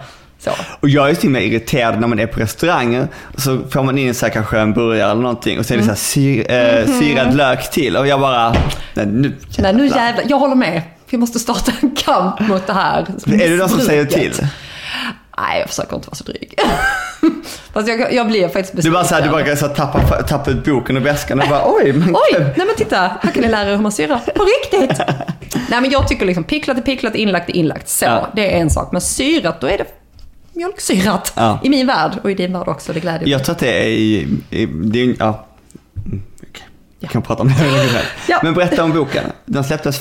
[0.46, 0.52] Så.
[0.80, 4.14] Och jag är och med irriterad när man är på restauranger så får man in
[4.14, 7.00] så här kanske en burgare eller någonting och så är det så här syr, eh,
[7.00, 8.50] syrad lök till och jag bara,
[8.94, 9.36] nej nu Mhm.
[9.58, 10.04] Nej, nu jävlar.
[10.06, 10.82] jävlar, jag håller med.
[11.10, 14.34] Vi måste starta en kamp mot det här Är det någon som säger till?
[15.38, 16.60] Nej, jag försöker inte vara så dryg.
[17.74, 19.48] Fast jag, jag blir faktiskt Du bara såhär, du besviken.
[19.54, 22.54] bara så här, tappa, tappa ut boken och väskan och bara oj, men Oj, nej
[22.68, 25.00] men titta, här kan ni lära er hur man syrar på riktigt.
[25.70, 27.90] nej men jag tycker liksom picklat är picklat, inlagt är inlagt.
[27.90, 28.28] Så, Ja.
[28.36, 28.90] det är en sak.
[28.92, 29.86] Men syrat, då är det
[30.56, 31.34] mjölksyrat.
[31.36, 31.60] Ja.
[31.64, 33.30] I min värld och i din värld också, det gläder mig.
[33.30, 35.46] Jag tror att det är i, i det är, ja.
[36.06, 36.64] Mm, okej.
[37.00, 37.54] Vi kan prata om det.
[38.28, 38.40] Ja.
[38.44, 39.24] Men berätta om boken.
[39.46, 40.00] Den släpptes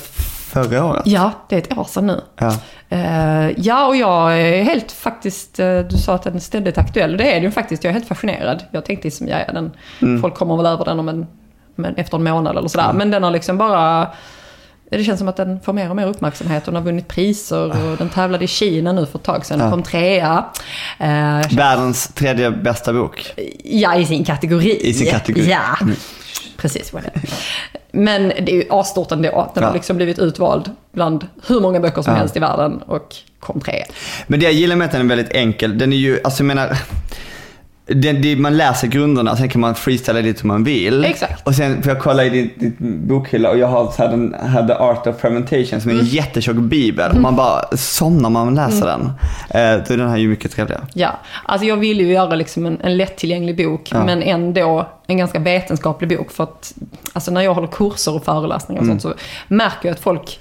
[0.53, 1.03] förra året.
[1.07, 2.21] Ja, det är ett år sedan nu.
[2.37, 2.57] Ja.
[2.89, 7.17] Eh, ja, och jag är helt faktiskt, eh, du sa att den är ständigt aktuell,
[7.17, 7.85] det är den faktiskt.
[7.85, 8.65] Jag är helt fascinerad.
[8.71, 9.71] Jag tänkte liksom, ja, ja, den,
[10.03, 10.21] Mm.
[10.21, 11.27] folk kommer väl över den om en,
[11.75, 12.93] men efter en månad eller sådär.
[12.93, 14.09] Men den har liksom bara,
[14.99, 16.65] det känns som att den får mer och mer uppmärksamhet.
[16.65, 19.61] Den har vunnit priser och den tävlade i Kina nu för ett tag sedan.
[19.61, 19.71] Ja.
[19.71, 20.45] Kom trea.
[20.99, 23.35] Eh, Världens tredje bästa bok.
[23.65, 24.79] Ja, i sin kategori.
[24.89, 25.51] I sin kategori.
[25.51, 25.79] Ja,
[26.57, 26.93] precis.
[26.93, 27.23] vad det är.
[27.93, 29.51] Men det är ju asstort ändå.
[29.55, 29.69] Den Ja.
[29.69, 32.19] har liksom blivit utvald bland hur många böcker som Ja.
[32.19, 33.85] helst i världen och kom trea.
[34.27, 36.47] Men det jag gillar med att den är väldigt enkel, den är ju, alltså jag
[36.47, 36.79] menar,
[37.87, 41.05] det, det, man läser grunderna, sen kan man freestyla lite hur man vill.
[41.05, 41.47] Exakt.
[41.47, 44.35] Och sen, för jag kollar i din, din bokhylla och jag har så här den
[44.43, 46.07] här The Art of Fermentation som är Mm.
[46.07, 47.19] en jättetjock bibel.
[47.21, 49.01] Man bara somnar man läser den.
[49.51, 50.83] Eh, då är den här ju mycket trevligare.
[50.95, 51.11] Ja,
[51.45, 54.05] alltså jag ville ju göra liksom en, en lättillgänglig bok, Ja.
[54.05, 56.31] men ändå en ganska vetenskaplig bok.
[56.33, 56.75] För att,
[57.13, 59.15] alltså när jag håller kurser och föreläsningar och sånt så
[59.49, 60.39] märker jag att folk,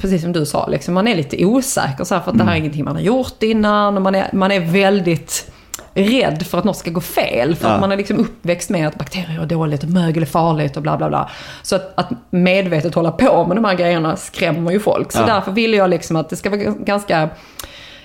[0.00, 2.52] precis som du sa, liksom, man är lite osäker så här, för att det här
[2.52, 3.96] är ingenting man har gjort innan.
[3.96, 5.49] Och man, är, man är väldigt
[5.94, 7.54] rädd för att något ska gå fel.
[7.56, 7.74] För Ja.
[7.74, 10.82] att man är liksom uppväxt med att bakterier är dåligt och mögel är farligt och
[10.82, 11.30] bla bla bla.
[11.62, 15.12] Så att, att medvetet hålla på med de här grejerna skrämmer ju folk.
[15.12, 15.26] Så Ja.
[15.26, 17.28] därför ville jag liksom att det ska vara ganska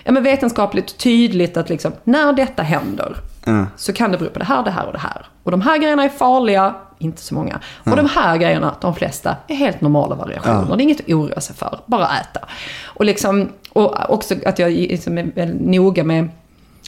[0.04, 3.16] ja, men vetenskapligt tydligt att liksom, när detta händer
[3.48, 3.66] Mm.
[3.76, 5.26] så kan det bero på det här, det här och det här.
[5.44, 7.60] Och de här grejerna är farliga, inte så många.
[7.84, 10.66] Och de här grejerna, de flesta, är helt normala variationer.
[10.70, 10.76] Ja.
[10.76, 12.40] Det är inget att oroa sig för, bara äta.
[12.84, 16.30] Och, liksom, och också att jag liksom är väldigt noga med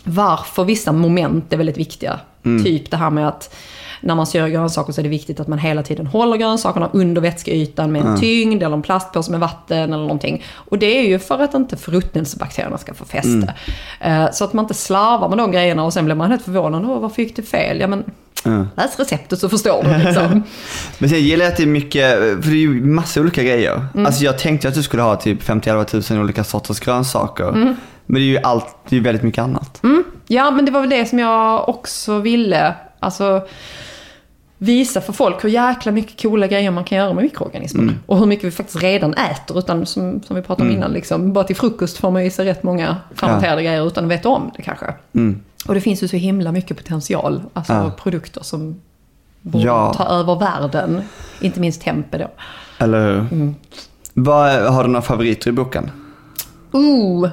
[0.07, 2.19] varför vissa moment är väldigt viktiga.
[2.63, 3.55] Typ det här med att
[4.01, 7.21] när man syrar grönsaker så är det viktigt att man hela tiden håller grönsakerna under
[7.21, 10.43] vätskeytan med en tyngd eller en plastpåse med vatten eller någonting.
[10.55, 13.53] Och det är ju för att inte förruttnelsebakterierna ska få fäste.
[14.01, 16.85] Eh, Så att man inte slarvar med de grejerna och sen blir man helt förvånad.
[16.85, 17.79] Åh, varför gick det fel?
[17.79, 18.03] Ja men,
[18.45, 18.67] Mm.
[18.77, 20.43] läs receptet så förstår du liksom.
[20.97, 23.85] Men sen gillar jag att det är mycket, för det är ju massa olika grejer.
[23.93, 24.05] Mm.
[24.05, 27.49] Alltså jag tänkte att du skulle ha typ 50-11 000 olika sorters grönsaker.
[27.49, 27.75] Mm.
[28.07, 29.81] Men det är ju allt, det är väldigt mycket annat.
[30.27, 32.73] Ja, men det var väl det som jag också ville.
[32.99, 33.47] Alltså
[34.57, 37.93] visa för folk hur jäkla mycket coola grejer man kan göra med mikroorganismer.
[38.05, 39.59] Och hur mycket vi faktiskt redan äter.
[39.59, 42.45] Utan som, som vi pratade om innan, liksom, bara till frukost får man i sig
[42.45, 44.85] rätt många fermenterade grejer utan att veta om det kanske.
[45.13, 45.41] Mm.
[45.67, 47.41] Och det finns ju så himla mycket potential.
[47.53, 47.91] Alltså Ja.
[48.03, 48.81] produkter som
[49.41, 49.93] borde Ja.
[49.93, 51.01] ta över världen.
[51.41, 52.27] Inte minst Tempe då.
[52.77, 53.19] Eller hur?
[53.19, 53.55] Mm.
[54.13, 55.91] Vad, har du några favoriter i boken?
[56.71, 57.29] Ooh.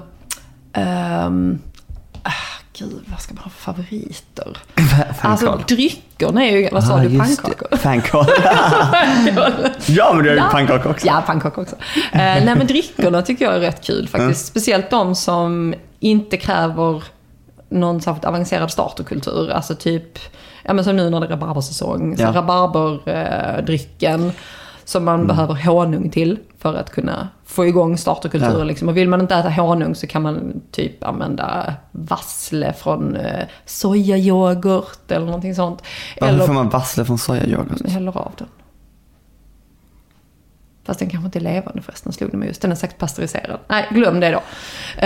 [2.22, 2.30] Ah,
[2.78, 4.56] gud, vad ska man ha för favoriter?
[5.20, 7.76] Alltså dryckerna är ju, vad sa Ah, du, pannkakor?
[7.76, 8.26] Fankål.
[9.86, 11.06] ja, men du har ju pannkakor också.
[11.06, 11.76] Ja, pannkakor också.
[12.12, 14.18] Eh, nej men dryckerna tycker jag är rätt kul faktiskt.
[14.18, 14.34] Mm.
[14.34, 17.02] Speciellt de som inte kräver
[17.68, 19.50] någon särskilt avancerad starterkultur.
[19.50, 20.18] Alltså typ,
[20.62, 22.16] ja men som nu när det är rabarbersäsong.
[22.18, 22.32] Ja.
[22.32, 24.32] rabarberdrycken
[24.84, 25.26] som man Mm.
[25.26, 28.58] behöver honung till för att kunna få igång starterkulturen.
[28.58, 28.64] Ja.
[28.64, 28.88] Liksom.
[28.88, 35.10] Och vill man inte äta honung så kan man typ använda vassle från eh, sojayoghurt
[35.10, 35.82] eller någonting sånt.
[36.20, 37.88] Varför Eller får man vassle från sojayoghurt?
[37.90, 38.48] häller av den.
[40.86, 42.62] Fast den kanske inte är levande förresten, slog det mig just.
[42.62, 43.58] Den är säkert pasteuriserad.
[43.68, 44.40] Nej, glöm det då.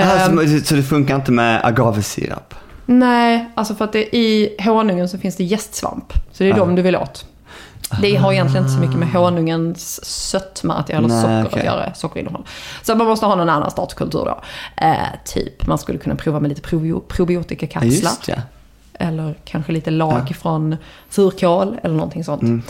[0.01, 2.55] Alltså, så det funkar inte med agavesirap?
[2.87, 6.13] nej, alltså för att det, i honungen så finns det jästsvamp.
[6.33, 6.57] Så det är Ja.
[6.57, 7.27] de du vill åt.
[8.03, 11.59] Det har egentligen inte så mycket med honungens sötma att göra, eller Nej, socker okej.
[11.69, 12.45] att göra, sockerinnehåll.
[12.83, 14.41] Så man måste ha någon annan startkultur då.
[14.77, 18.13] Eh, typ, man skulle kunna prova med lite probio- Ja, probiotikakapslar.
[18.27, 18.43] det.
[19.01, 20.77] Eller kanske lite lag från
[21.11, 22.43] surkål eller någonting sånt.
[22.43, 22.63] Mm.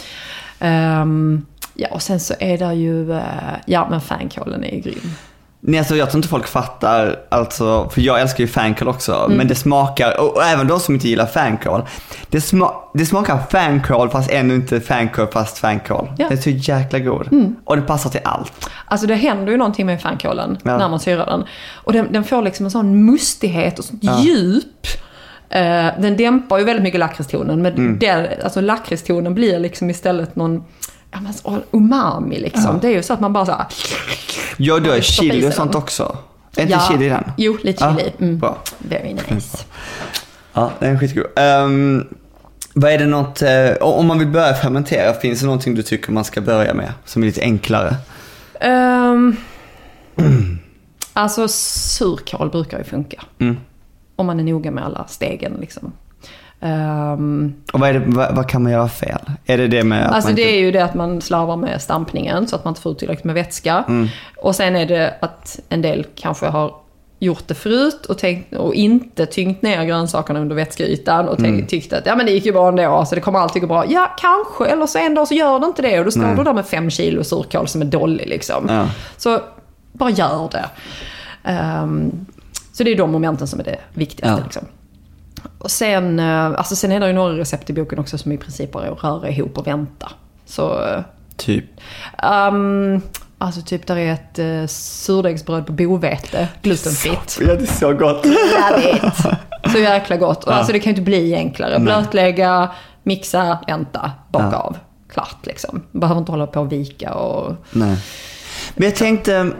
[0.60, 3.22] Ehm, ja, och sen så är det ju, eh,
[3.66, 5.14] ja men fänkålen är ju grym.
[5.60, 9.36] Nej, alltså jag tror inte folk fattar, alltså, för jag älskar ju fänkål också, Mm.
[9.36, 11.82] men det smakar, och, och även de som inte gillar fänkål,
[12.28, 16.06] det, sma, det smakar fänkål fast ännu inte fänkål fast fänkål.
[16.18, 16.26] Ja.
[16.26, 16.28] Mm.
[16.28, 17.54] Det är så jäkla god.
[17.64, 18.70] Och det passar till allt.
[18.86, 20.78] Alltså det händer ju någonting med fänkålen Ja.
[20.78, 21.44] när man syrar den.
[21.74, 24.20] Och den, den får liksom en sån mustighet och sånt Ja.
[24.20, 24.86] djup.
[25.50, 27.98] Eh, den dämpar ju väldigt mycket lakritstonen, men Mm.
[27.98, 30.64] den, alltså lakritstonen blir liksom istället någon
[31.10, 32.64] ja, men, så- umami liksom.
[32.64, 32.78] Ja.
[32.80, 33.66] Det är ju så att man bara så här,
[34.56, 36.18] Ja, du chili och sånt också.
[36.56, 36.88] Är inte Ja.
[36.90, 37.24] chili i den?
[37.36, 38.12] Jo, lite Ja, chili.
[38.20, 38.38] Mm.
[38.38, 38.58] Bra.
[38.78, 39.58] Very nice.
[40.52, 41.24] Ja, den är skitgod.
[41.36, 42.06] Um,
[42.74, 46.12] vad är det något, eh, om man vill börja fermentera, finns det någonting du tycker
[46.12, 47.96] man ska börja med som är lite enklare?
[48.64, 49.36] Um,
[51.12, 53.22] alltså surkål brukar ju funka.
[53.38, 53.56] Mm.
[54.16, 55.92] Om man är noga med alla stegen liksom.
[56.60, 59.18] Ehm, Och vad, det, vad, vad kan man göra fel?
[59.46, 60.54] Är det det med att alltså man det inte...
[60.54, 63.24] är ju det att man slarvar med stampningen så att man inte får ut tillräckligt
[63.24, 63.84] med vätska.
[63.88, 64.08] Mm.
[64.36, 66.74] Och sen är det att en del kanske har
[67.20, 71.66] gjort det förut och, tänkt, och inte tyngt ner grönsakerna under vätskeytan och Mm.
[71.66, 73.84] tyckt att ja, men det gick ju bra ändå, så det kommer alltid gå bra.
[73.88, 76.36] Ja, kanske, eller så en dag så gör det inte det och då står Nej.
[76.36, 78.66] du där med fem kilo surkål som är dålig liksom.
[78.68, 78.86] Ja.
[79.16, 79.40] Så
[79.92, 80.64] bara gör det.
[81.44, 82.10] Ehm,
[82.72, 84.40] så det är de momenten som är det viktigaste.
[84.40, 84.44] Ja.
[84.44, 84.62] Liksom.
[85.58, 88.38] Och sen, eh, alltså sen är det ju några recept i boken också som i
[88.38, 90.10] princip bara är att röra ihop och vänta.
[90.46, 91.00] Så, eh,
[91.36, 91.64] Typ.
[92.50, 93.00] um,
[93.38, 97.38] alltså typ där är ett uh, surdegsbröd på bovete, glutenfritt.
[97.40, 98.24] Ja, det är så gott.
[98.24, 99.14] Jag vet.
[99.72, 100.44] Så jäkla gott.
[100.44, 100.56] Och Ja.
[100.56, 101.78] alltså det kan ju inte bli enklare.
[101.78, 102.70] Blötlägga,
[103.02, 104.58] mixa, vänta, baka Ja.
[104.58, 104.76] av.
[105.12, 105.82] Klart liksom.
[105.92, 107.54] Behöver inte hålla på och vika och...
[107.72, 107.96] Nej.
[108.74, 109.50] Men jag tänkte,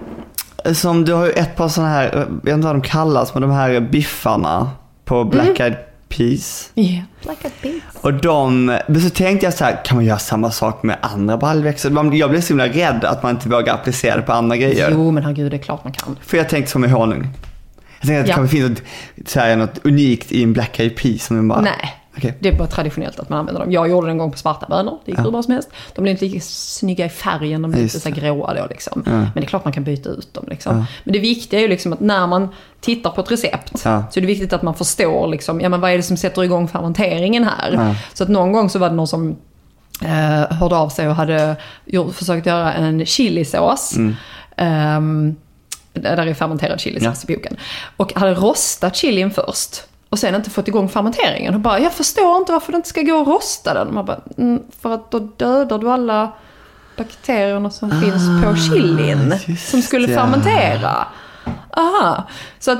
[0.72, 3.42] som du har ju ett par sådana här, jag vet inte vad de kallas, men
[3.42, 4.70] de här biffarna
[5.08, 5.76] på Black Eyed
[6.08, 6.70] Peas.
[6.74, 7.02] Yeah.
[7.22, 7.82] Like a beast.
[8.00, 11.36] Och de, men så tänkte jag så här, kan man göra samma sak med andra
[11.36, 11.90] baljväxter?
[11.90, 14.88] Man- Jag blev så himla rädd att man inte vågar applicera det på andra grejer.
[14.92, 16.18] Jo men herregud, det är klart man kan.
[16.22, 17.28] För jag tänkte som med honung.
[18.00, 18.36] Jag tänkte att det Ja.
[18.36, 21.60] kanske finns något, så här, något unikt i en Black Eyed Peas som man bara,
[21.60, 21.94] Nej.
[22.18, 22.34] Okej.
[22.40, 23.72] Det är bara traditionellt att man använder dem.
[23.72, 24.98] Jag gjorde det en gång på svarta bönor.
[25.04, 25.22] Det gick Ja.
[25.24, 25.68] hur bra som helst.
[25.94, 29.02] De blev inte lika snygga i färgen, de blev Just lite så gråa då liksom.
[29.06, 29.12] Ja.
[29.12, 30.76] Men det är klart man kan byta ut dem liksom.
[30.78, 30.86] Ja.
[31.04, 32.48] Men det viktiga är ju liksom att när man
[32.80, 34.04] tittar på ett recept Ja.
[34.10, 36.44] så är det viktigt att man förstår liksom, ja men vad är det som sätter
[36.44, 37.72] igång fermenteringen här?
[37.72, 37.94] Ja.
[38.14, 39.36] Så att någon gång så var det någon som
[40.02, 43.96] eh, hörde av sig och hade gjort, försökt göra en chilisås.
[43.96, 44.14] Mm.
[44.56, 45.36] Ehm,
[45.92, 47.56] där är fermenterad chilisås i boken.
[47.96, 49.82] Och hade rostat chilin först.
[50.10, 51.54] Och sen inte fått igång fermenteringen.
[51.54, 53.94] Och bara, jag förstår inte varför det inte ska gå att rosta den.
[53.94, 56.32] Man bara, mm, för att då dödar du alla
[56.96, 59.32] bakterierna som finns på chilin.
[59.32, 60.14] Ah, Som skulle det.
[60.14, 61.06] fermentera.
[61.76, 62.24] Aha.
[62.58, 62.78] Så att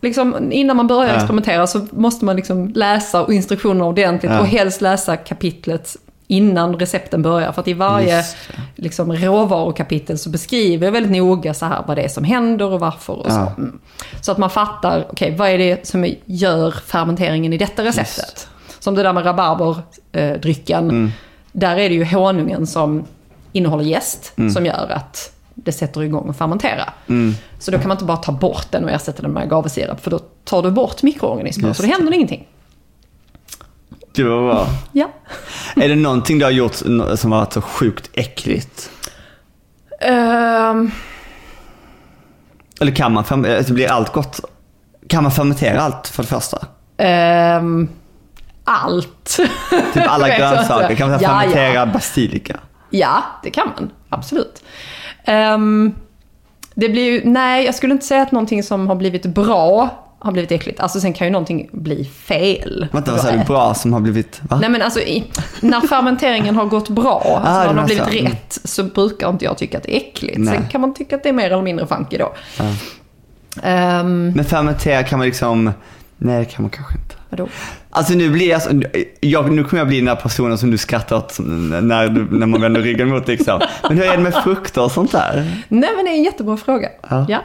[0.00, 1.16] liksom, innan man börjar Ja.
[1.16, 4.32] experimentera så måste man liksom läsa instruktionerna ordentligt.
[4.32, 4.40] Ja.
[4.40, 5.96] Och helst läsa kapitlet
[6.34, 7.52] innan recepten börjar.
[7.52, 8.36] För att i varje Just
[8.74, 12.80] liksom, råvarukapitel så beskriver jag väldigt noga så här vad det är som händer och
[12.80, 13.12] varför.
[13.12, 13.38] Och så.
[13.38, 13.52] Ja.
[13.58, 13.78] Mm.
[14.20, 18.48] så att man fattar, okej vad är det som gör fermenteringen i detta receptet?
[18.78, 20.90] Som det där med rabarberdrycken.
[20.90, 21.10] Mm.
[21.52, 23.04] Där är det ju honungen som
[23.52, 24.50] innehåller jäst Mm.
[24.50, 26.92] som gör att det sätter igång att fermentera.
[27.08, 27.34] Mm.
[27.58, 30.10] Så då kan man inte bara ta bort den och ersätta den med agavesirap för
[30.10, 32.46] då tar du bort mikroorganismer Just så det händer ingenting.
[34.14, 34.66] Det var bra.
[34.92, 35.08] Ja.
[35.76, 38.90] Är det någonting du har gjort som har varit så sjukt äckligt?
[40.00, 40.90] Ehm,
[42.80, 44.40] Eller kan man, ferm- alltså blir allt gott?
[45.08, 46.66] Kan man fermentera allt för det första?
[46.96, 47.88] ehm,
[48.64, 49.40] allt.
[49.94, 51.86] Typ alla grönsaker, kan man Ja, fermentera ja.
[51.86, 52.56] basilika?
[52.90, 53.90] Ja, det kan man.
[54.08, 54.62] Absolut.
[55.24, 55.94] Ehm,
[56.74, 60.32] det blir ju, nej, jag skulle inte säga att någonting som har blivit bra har
[60.32, 60.80] blivit äckligt.
[60.80, 62.86] Alltså sen kan ju någonting bli fel.
[62.92, 63.38] Vänta, vad sa du?
[63.38, 64.58] Bra som har blivit, va?
[64.60, 65.24] Nej men alltså i,
[65.60, 68.18] när fermenteringen har gått bra, alltså Ah, när det den har blivit så.
[68.20, 68.32] Mm.
[68.32, 70.38] rätt, så brukar inte jag tycka att det är äckligt.
[70.38, 70.54] Nej.
[70.58, 72.34] Sen kan man tycka att det är mer eller mindre funky då.
[73.62, 75.72] Ehm, Men fermentera kan man liksom,
[76.16, 77.14] nej det kan man kanske inte.
[77.30, 77.48] vadå?
[77.90, 78.82] Alltså nu blir jag, så-
[79.20, 82.60] jag, nu kommer jag bli den där personen som du skrattar åt när, när man
[82.60, 83.60] vänder ryggen mot liksom.
[83.88, 85.62] Men hur är det med frukter och sånt där?
[85.68, 86.88] Nej men det är en jättebra fråga.
[87.10, 87.26] Ja.
[87.28, 87.38] Ja.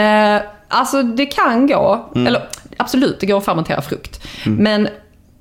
[0.00, 2.26] Eh, alltså det kan gå, Mm.
[2.26, 2.42] eller
[2.76, 4.20] absolut det går att fermentera frukt.
[4.46, 4.88] Men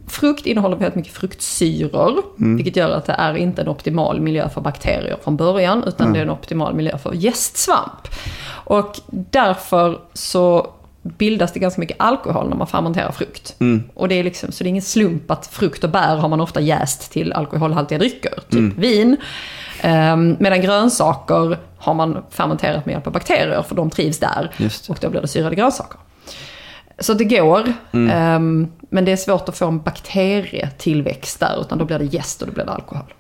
[0.07, 2.23] frukt innehåller väldigt mycket fruktsyror.
[2.39, 2.55] Mm.
[2.55, 5.83] Vilket gör att det är inte en optimal miljö för bakterier från början.
[5.83, 6.13] Utan Mm.
[6.13, 8.07] det är en optimal miljö för jästsvamp.
[8.65, 10.67] Och därför så
[11.01, 13.55] bildas det ganska mycket alkohol när man fermenterar frukt.
[13.59, 13.83] Mm.
[13.93, 16.41] Och det är liksom, så det är ingen slump att frukt och bär har man
[16.41, 19.17] ofta jäst till alkoholhaltiga drycker, typ vin.
[19.83, 24.51] Um, medan grönsaker har man fermenterat med hjälp av bakterier, för de trivs där.
[24.89, 25.99] Och då blir det syrade grönsaker.
[26.99, 31.85] Så det går, ehm, men det är svårt att få en bakterietillväxt där, utan då
[31.85, 33.13] blir det jäst och då blir det alkohol.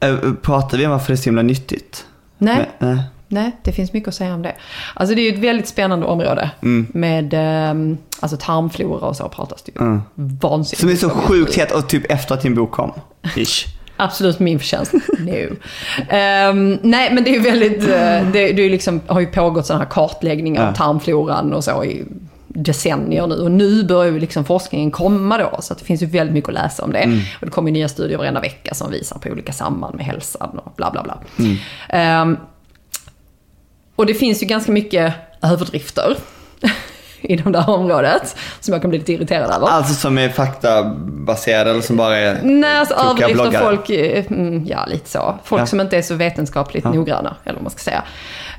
[0.00, 2.06] Äh, Pratar vi om varför det är så himla nyttigt?
[2.38, 3.04] Nej, Men, nej.
[3.32, 4.54] Nej, det finns mycket att säga om det.
[4.94, 6.50] Alltså det är ju ett väldigt spännande område.
[6.92, 10.80] Med ehm, alltså tarmflora och så pratas det ju vansinnigt.
[10.80, 12.92] Som är så sjukt hett och typ efter att din bok kom.
[13.36, 13.66] Ish.
[13.96, 14.92] Absolut min förtjänst.
[15.18, 15.56] no.
[16.08, 19.84] Ehm, nej, men det är ju väldigt, eh, det, det liksom, har ju pågått sådana
[19.84, 20.68] här kartläggningar Ja.
[20.68, 22.04] av tarmfloran och så i
[22.54, 23.34] decennier nu.
[23.34, 26.54] Och nu börjar ju liksom forskningen komma då, så det finns ju väldigt mycket att
[26.54, 27.20] läsa om det.
[27.40, 30.58] Och det kommer ju nya studier varenda vecka som visar på olika samband med hälsan
[30.58, 31.18] och bla bla bla.
[31.88, 32.36] Ehm,
[33.96, 36.16] och det finns ju ganska mycket överdrifter
[37.20, 39.66] inom det här området, som jag kan bli lite irriterad över.
[39.66, 43.64] Alltså som är faktabaserade eller som bara är Nej, alltså överdrifter bloggare.
[43.64, 45.34] folk, eh, mm, ja lite så.
[45.44, 45.66] Folk Ja.
[45.66, 48.02] som inte är så vetenskapligt noggranna, eller vad man ska säga.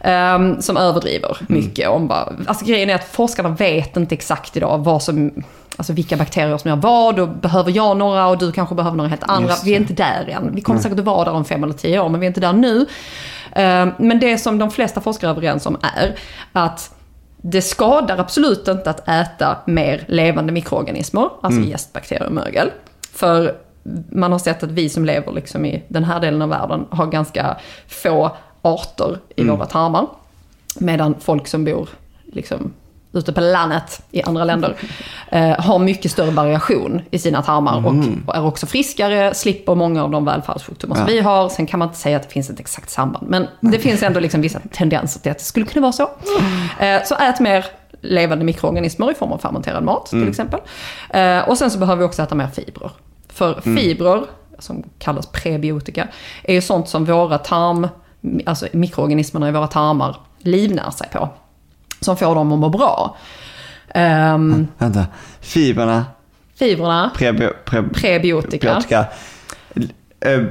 [0.01, 1.61] Ehm, som överdriver Mm.
[1.63, 5.31] mycket om vad, alltså grejen är att forskarna vet inte exakt idag vad som,
[5.77, 9.09] alltså vilka bakterier som gör vad och behöver jag några och du kanske behöver några
[9.09, 9.53] helt andra.
[9.65, 10.55] Vi är inte där än.
[10.55, 12.41] Vi kommer säkert att vara där om fem eller tio år, men vi är inte
[12.41, 12.85] där nu.
[13.55, 16.15] Ehm, men det som de flesta forskare är överens om är
[16.51, 16.95] att
[17.41, 22.71] det skadar absolut inte att äta mer levande mikroorganismer, alltså jäst, bakterier och mögel.
[23.13, 23.57] För
[24.09, 27.07] man har sett att vi som lever liksom i den här delen av världen har
[27.07, 30.07] ganska få arter i våra tarmar.
[30.79, 31.89] Medan folk som bor
[32.23, 32.73] liksom
[33.13, 34.75] ute på landet i andra länder
[35.31, 37.85] eh, har mycket större variation i sina tarmar
[38.27, 41.13] och är också friskare, slipper många av de välfärdssjukdomar som Ja.
[41.13, 41.49] vi har.
[41.49, 44.19] Sen kan man inte säga att det finns ett exakt samband, men det finns ändå
[44.19, 46.09] liksom vissa tendenser till att det skulle kunna vara så.
[46.79, 47.65] Eh, så ät mer
[48.01, 50.59] levande mikroorganismer i form av fermenterad mat till exempel.
[51.09, 52.91] Eh, och sen så behöver vi också äta mer fibrer.
[53.29, 54.23] För fibrer,
[54.59, 56.07] som kallas prebiotika,
[56.43, 57.87] är ju sånt som våra tarm,
[58.45, 61.29] alltså mikroorganismerna i våra tarmar livnär sig på.
[62.03, 63.17] Som får dem att må bra.
[63.95, 65.05] Um, Vänta,
[65.41, 66.05] fibrerna,
[66.55, 68.67] fibrerna, prebi, pre, prebiotika.
[68.67, 69.05] prebiotika.
[70.25, 70.41] Eh,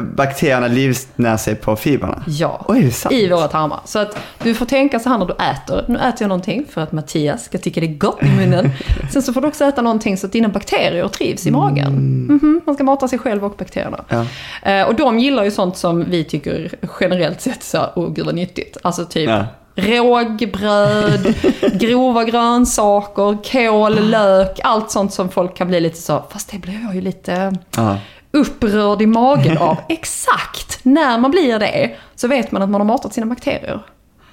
[0.00, 2.22] bakterierna livnär sig på fibrerna.
[2.26, 3.14] Ja, Oj, det sant?
[3.14, 3.80] i våra tarmar.
[3.84, 5.84] Så att du får tänka så här när du äter.
[5.88, 8.70] Nu äter jag någonting för att Mattias ska tycka det är gott i munnen.
[9.12, 11.92] Sen så får du också äta någonting så att dina bakterier trivs i magen.
[12.28, 14.04] Mhm, Man ska mata sig själv och bakterierna.
[14.08, 14.26] Ja.
[14.70, 18.34] Eh, och de gillar ju sånt som vi tycker generellt sett så, åh gud vad
[18.34, 18.76] nyttigt.
[18.82, 19.44] Alltså typ Ja.
[19.76, 21.34] Rågbröd,
[21.80, 26.82] grova grönsaker, kål, lök, allt sånt som folk kan bli lite så, fast det blir
[26.84, 27.96] jag ju lite Ja.
[28.32, 29.76] upprörd i magen av.
[29.88, 30.78] Exakt!
[30.82, 33.80] När man blir det så vet man att man har matat sina bakterier.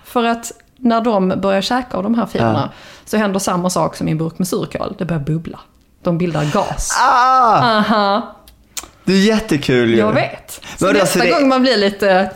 [0.06, 2.70] För att när de börjar käka av de här fibrerna
[3.06, 4.96] så händer samma sak som i en burk med surkål.
[4.98, 5.60] Det börjar bubbla.
[6.04, 6.98] De bildar gas.
[7.02, 7.78] Ah!
[7.78, 8.36] Aha,
[9.04, 9.98] Det är jättekul ju.
[9.98, 10.62] jag vet.
[10.78, 12.32] Så nästa så det- gång man blir lite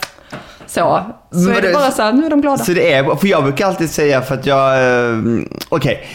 [0.76, 2.64] så, så är det bara så här, nu är de glada.
[2.64, 5.20] Så det är, för jag brukar alltid säga för att jag, eh,
[5.70, 6.08] okej.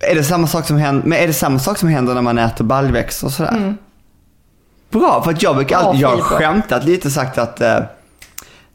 [0.00, 2.38] Är det samma sak som händer, men är det samma sak som händer när man
[2.38, 3.74] äter baljväxter och sådär?
[4.90, 7.78] Bra, för att jag brukar alltid, jag har skämtat lite sagt att eh,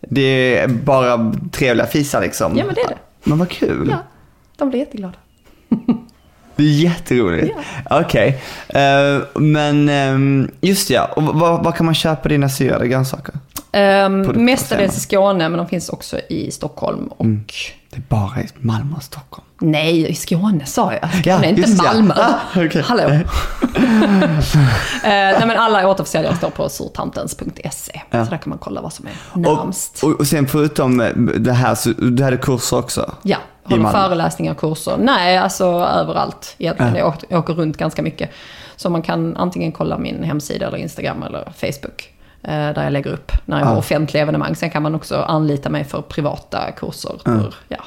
[0.01, 2.57] det är bara trevliga fisar liksom.
[2.57, 2.97] Ja, men det är det.
[3.23, 3.88] Men vad kul.
[3.91, 3.97] Ja,
[4.57, 5.13] de blir jätteglada.
[6.56, 7.56] Det är jätteroligt.
[7.89, 8.42] Okej.
[8.68, 13.34] Eh, men ehm, just ja, och vad, kan man köpa dina syrade grönsaker?
[14.06, 17.26] Um, mestadels i Skåne, men de finns också i Stockholm och...
[17.89, 19.48] Det är bara i Malmö och Stockholm.
[19.62, 21.02] Nej, i Skåne sa jag.
[21.04, 21.84] Ja, Skåne, inte just ja.
[21.84, 22.13] Malmö.
[22.18, 22.82] Ah, okej.
[22.82, 23.04] Hallå.
[25.04, 28.01] Eh, nej, men alla återförsäljare står på surtantens.se.
[28.10, 28.26] Ja.
[28.26, 30.04] Så där kan man kolla vad som är Och, närmst.
[30.04, 33.14] och, och sen förutom eh, det här, så du hade kurser också?
[33.22, 33.99] Ja, håller Malmö.
[33.99, 34.97] föreläsningar, kurser.
[34.97, 37.05] Nej, alltså överallt egentligen.
[37.05, 38.30] Åker, jag åker runt ganska mycket.
[38.76, 42.09] Så man kan antingen kolla min hemsida eller Instagram eller Facebook.
[42.43, 44.55] eh, där jag lägger upp när jag har offentliga evenemang.
[44.55, 47.78] Sen kan man också anlita mig för privata kurser för ja,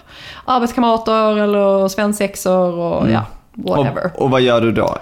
[0.44, 3.22] arbetskamrater eller svensexor och ja,
[3.52, 4.10] whatever.
[4.14, 4.96] Och, och vad gör du då?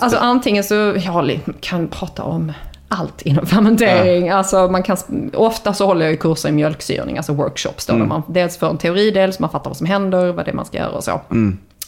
[0.00, 2.52] Alltså antingen så, jag kan prata om
[2.90, 4.30] allt inom fermentering.
[4.30, 4.96] Alltså man kan,
[5.34, 7.92] ofta så håller jag ju kurser i mjölksyrning, alltså workshops då.
[7.92, 10.54] Där man dels får en teoridel så man fattar vad som händer, vad det är
[10.54, 11.20] man ska göra och så.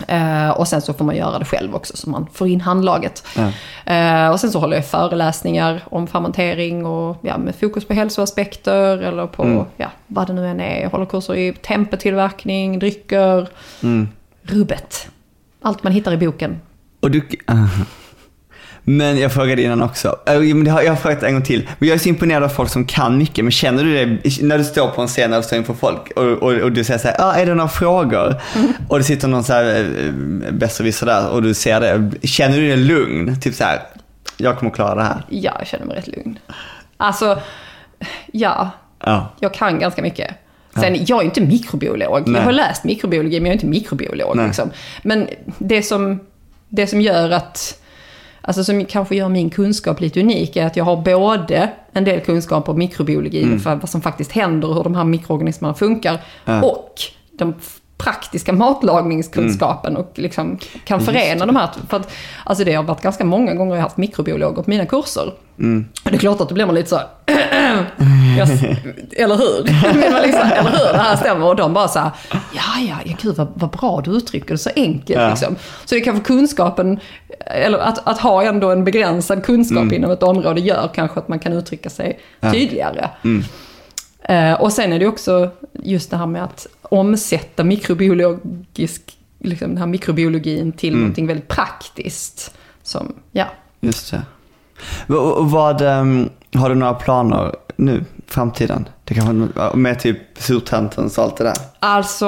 [0.09, 3.27] Eh, och sen så får man göra det själv också så man får in handlaget.
[3.85, 8.99] Eh, och sen så håller jag föreläsningar om fermentering och ja, med fokus på hälsoaspekter
[8.99, 10.83] eller på ja, vad det nu än är.
[10.83, 13.49] Jag håller kurser i tempetillverkning, drycker,
[14.43, 15.09] rubbet.
[15.63, 16.61] Allt man hittar i boken.
[17.01, 17.29] Och du...
[18.85, 20.17] Men jag frågade innan också.
[20.27, 21.69] Äh, Jag har frågat en gång till.
[21.79, 23.45] Men jag är så imponerad av folk som kan mycket.
[23.45, 26.23] Men känner du det när du står på en scen och står inför folk och,
[26.25, 28.35] och, och du säger så här, ah, är det några frågor?
[28.89, 32.11] Och det sitter någon så här eh, besserwisser där och du ser det.
[32.29, 33.41] Känner du dig lugn?
[33.41, 33.81] Typ så här,
[34.37, 35.23] jag kommer klara det här.
[35.29, 36.39] Ja, jag känner mig rätt lugn.
[36.97, 37.41] Alltså,
[38.33, 38.71] ja,
[39.05, 39.29] Ja.
[39.41, 40.31] jag kan ganska mycket.
[40.75, 42.23] Sen, jag är inte mikrobiolog.
[42.29, 42.41] Nej.
[42.41, 44.37] Jag har läst mikrobiologi, men jag är inte mikrobiolog.
[44.37, 44.71] Liksom.
[45.03, 45.29] Men
[45.59, 46.21] det som,
[46.69, 47.79] det som gör att,
[48.43, 52.21] alltså som kanske gör min kunskap lite unik, är att jag har både en del
[52.21, 53.61] kunskap om mikrobiologi, Mm.
[53.61, 56.63] för vad som faktiskt händer och hur de här mikroorganismerna funkar, Ja.
[56.63, 56.95] och
[57.39, 57.55] de
[57.99, 61.69] praktiska matlagningskunskapen och liksom kan förena de här.
[61.89, 62.13] För att,
[62.45, 65.33] alltså det har varit ganska många gånger jag har haft mikrobiologer på mina kurser.
[66.05, 67.07] Och det är klart att det blir man lite så här,
[68.39, 68.49] jag,
[69.17, 69.63] eller hur?
[70.27, 70.93] Liksom, eller hur?
[70.93, 71.47] Det här stämmer.
[71.47, 74.59] Och de bara så här, ja, ja, ja gud vad, vad bra du uttrycker det
[74.59, 75.21] så enkelt.
[75.21, 75.29] Ja.
[75.29, 75.57] Liksom.
[75.85, 77.01] Så det kanske kunskapen,
[77.47, 81.39] eller att, att ha ändå en begränsad kunskap inom ett område gör kanske att man
[81.39, 82.21] kan uttrycka sig
[82.53, 83.11] tydligare.
[84.25, 89.03] Eh, och sen är det också just det här med att omsätta mikrobiologisk,
[89.39, 92.55] liksom den här mikrobiologin till någonting väldigt praktiskt.
[92.83, 93.47] Som, ja,
[93.81, 94.23] Just det.
[95.39, 98.89] Vad, ehm, har du några planer nu, framtiden?
[99.05, 99.33] Det kanske
[99.77, 101.55] med typ surtantens och allt det där?
[101.81, 102.27] alltså,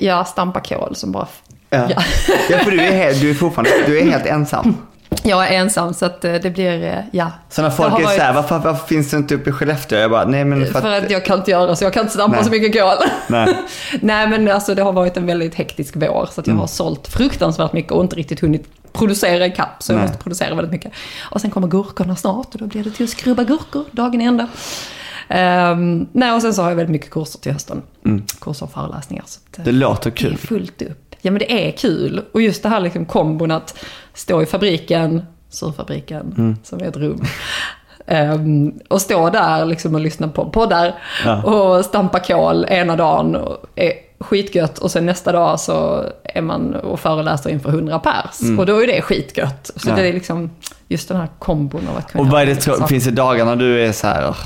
[0.00, 1.26] ja, stampa kol som bara...
[1.70, 1.86] Ja.
[1.90, 2.02] Ja.
[2.50, 4.76] ja, för du är, helt, du är fortfarande du är helt ensam.
[5.22, 7.30] Jag är ensam så att eh, det blir, eh, ja.
[7.48, 9.98] Så när folk är såhär, varför, varför finns det inte uppe i Skellefteå?
[9.98, 10.82] Jag bara, nej men för att...
[10.82, 12.44] För att jag kan inte göra så, jag kan inte stampa Nej.
[12.44, 13.08] så mycket kol.
[13.28, 13.54] Nej.
[14.00, 16.56] Nej men alltså det har varit en väldigt hektisk vår så att Mm.
[16.56, 18.64] jag har sålt fruktansvärt mycket och inte riktigt hunnit
[18.94, 20.06] producera ikapp så jag Nej.
[20.06, 20.92] måste producera väldigt mycket.
[21.30, 24.24] Och sen kommer gurkorna snart och då blir det till att skrubba gurkor dagen i
[24.24, 24.48] ända.
[25.28, 27.82] Ehm, nej och sen så har jag väldigt mycket kurser till hösten.
[28.40, 29.24] Kurser och föreläsningar.
[29.26, 29.74] Så att, eh, Mm.
[29.74, 30.36] Det låter det är kul.
[30.36, 31.14] fullt upp.
[31.22, 32.22] Ja men det är kul.
[32.32, 33.84] Och just det här liksom kombon att
[34.14, 36.56] stå i fabriken, surfabriken, Mm.
[36.64, 37.20] som är ett rum.
[38.06, 41.42] Ehm, och stå där liksom och lyssna på poddar Ja.
[41.42, 43.36] och stampa kol ena dagen.
[43.36, 43.92] Och är
[44.24, 48.58] skitgött och sen nästa dag så är man och föreläser inför 100 pers.
[48.58, 49.70] Och då är det skitgött.
[49.76, 49.98] Så Mm.
[49.98, 50.02] Ja.
[50.02, 50.50] det är liksom
[50.88, 52.86] just den här kombon av att kunna Och vad är det, saker.
[52.86, 54.28] finns det dagar när du är så här.
[54.28, 54.36] Och,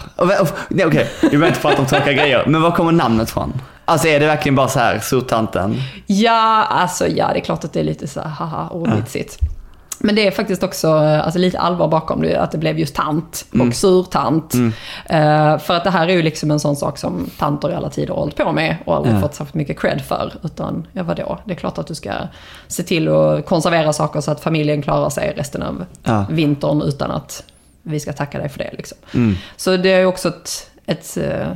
[0.40, 2.44] och, nej okej, vi behöver inte prata om tråkiga grejer.
[2.46, 3.60] Men var kommer namnet från?
[3.84, 5.76] Alltså är det verkligen bara så här, surtanten?
[6.06, 9.38] Ja, alltså ja, det är klart att det är lite så här, haha, ordvitsigt.
[10.00, 13.44] Men det är faktiskt också alltså, lite allvar bakom det, att det blev just tant
[13.60, 14.54] och surtant.
[15.06, 17.90] Eh, för att det här är ju liksom en sån sak som tanter i alla
[17.90, 19.20] tider har hållit på med och aldrig Ja.
[19.20, 20.32] fått särskilt mycket cred för.
[20.42, 22.12] Utan, ja vadå, det är klart att du ska
[22.68, 26.24] se till att konservera saker så att familjen klarar sig resten av Ja.
[26.30, 27.44] vintern utan att
[27.82, 28.70] vi ska tacka dig för det.
[28.72, 28.98] Liksom.
[29.56, 31.48] Så det är också ett, ett eh,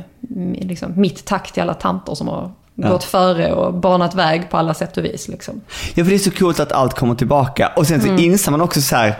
[0.61, 2.89] liksom, mitt tack till alla tanter som har Ja.
[2.89, 5.27] gått före och banat väg på alla sätt och vis.
[5.27, 5.61] Liksom.
[5.95, 7.71] Ja för det är så coolt att allt kommer tillbaka.
[7.75, 8.19] Och sen så Mm.
[8.19, 9.15] inser man också så här.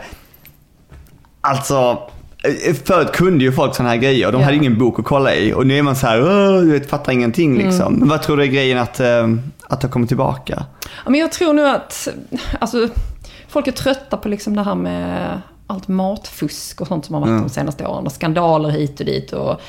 [1.40, 1.98] Alltså,
[2.84, 4.32] förut kunde ju folk sådana här grejer.
[4.32, 4.44] De Ja.
[4.44, 5.52] hade ingen bok att kolla i.
[5.54, 7.66] Och nu är man så här, "Åh, du vet, fattar ingenting Mm.
[7.66, 7.94] liksom.
[7.94, 9.28] Men vad tror du är grejen att, eh,
[9.68, 10.64] att det kommer tillbaka?
[11.04, 12.08] Ja, men jag tror nu att
[12.60, 12.88] alltså,
[13.48, 17.42] folk är trötta på liksom det här med allt matfusk och sånt som har varit
[17.42, 18.06] de senaste åren.
[18.06, 19.32] Och skandaler hit och dit.
[19.32, 19.60] Och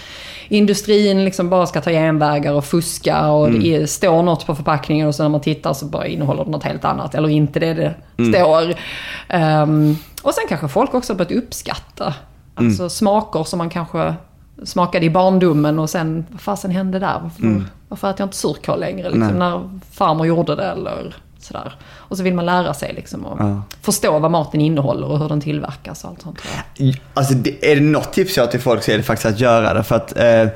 [0.49, 3.31] industrin liksom bara ska ta genvägar och fuska.
[3.31, 6.45] Och det är, står något på förpackningen och så när man tittar så bara innehåller
[6.45, 7.15] det något helt annat.
[7.15, 7.95] Eller inte det det
[8.33, 8.73] står.
[9.27, 12.13] Ehm, och sen kanske folk också har börjat uppskatta
[12.55, 14.15] alltså, smaker som man kanske
[14.63, 17.19] smakade i barndomen och sen, vad fasen hände där?
[17.23, 19.09] Varför, varför äter jag inte surkål längre?
[19.09, 21.15] Liksom, när farmor gjorde det eller
[21.45, 21.75] sådär.
[21.95, 23.61] Och så vill man lära sig liksom och Ja.
[23.81, 26.39] förstå vad maten innehåller och hur den tillverkas och allt sånt.
[27.13, 29.39] Alltså det, är det något tips jag har till folk så är det faktiskt att
[29.39, 29.83] göra det.
[29.83, 30.47] För att eh,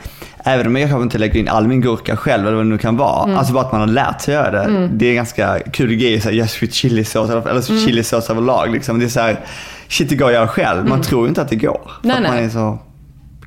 [0.43, 2.77] även om jag kanske inte lägger in all min gurka själv eller vad det nu
[2.77, 3.23] kan vara.
[3.23, 3.37] Mm.
[3.37, 4.89] Alltså bara att man har lärt sig göra det.
[4.93, 6.21] Det är ganska kul grej.
[6.21, 7.85] Så här, just with chilisås eller, eller Mm.
[7.85, 8.71] chilisås överlag.
[8.71, 8.99] Liksom.
[8.99, 9.39] Det är så här,
[9.87, 10.85] shit det går att göra själv.
[10.89, 11.91] Man tror ju inte att det går.
[12.01, 12.15] För Mm.
[12.15, 12.45] Nej, att man nej.
[12.45, 12.79] är så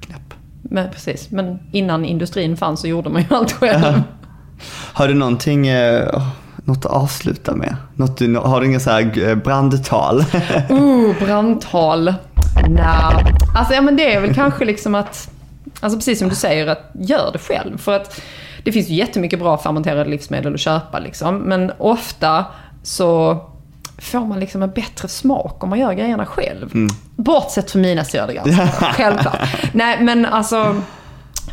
[0.01, 0.35] knäpp.
[0.63, 4.03] Men precis, men innan industrin fanns så gjorde man ju allt själv.
[4.93, 6.23] Har du någonting, eh,
[6.65, 7.77] något att avsluta med?
[7.95, 10.25] Något du, har du inga så här eh, brandtal?
[10.71, 12.15] Uh, brandtal.
[12.69, 13.23] Nja,
[13.55, 15.31] Alltså, ja, men det är väl kanske liksom att,
[15.81, 17.79] alltså precis som du säger, att gör det själv.
[17.79, 18.21] För att
[18.65, 21.37] det finns ju jättemycket bra fermenterade livsmedel att köpa liksom.
[21.37, 22.45] Men ofta
[22.83, 23.39] så
[23.99, 26.71] får man liksom en bättre smak om man gör grejerna själv.
[26.75, 26.95] Mm.
[27.17, 29.39] Bortsett från mina syrdegrönsaker, självklart.
[29.73, 30.83] Nej, men alltså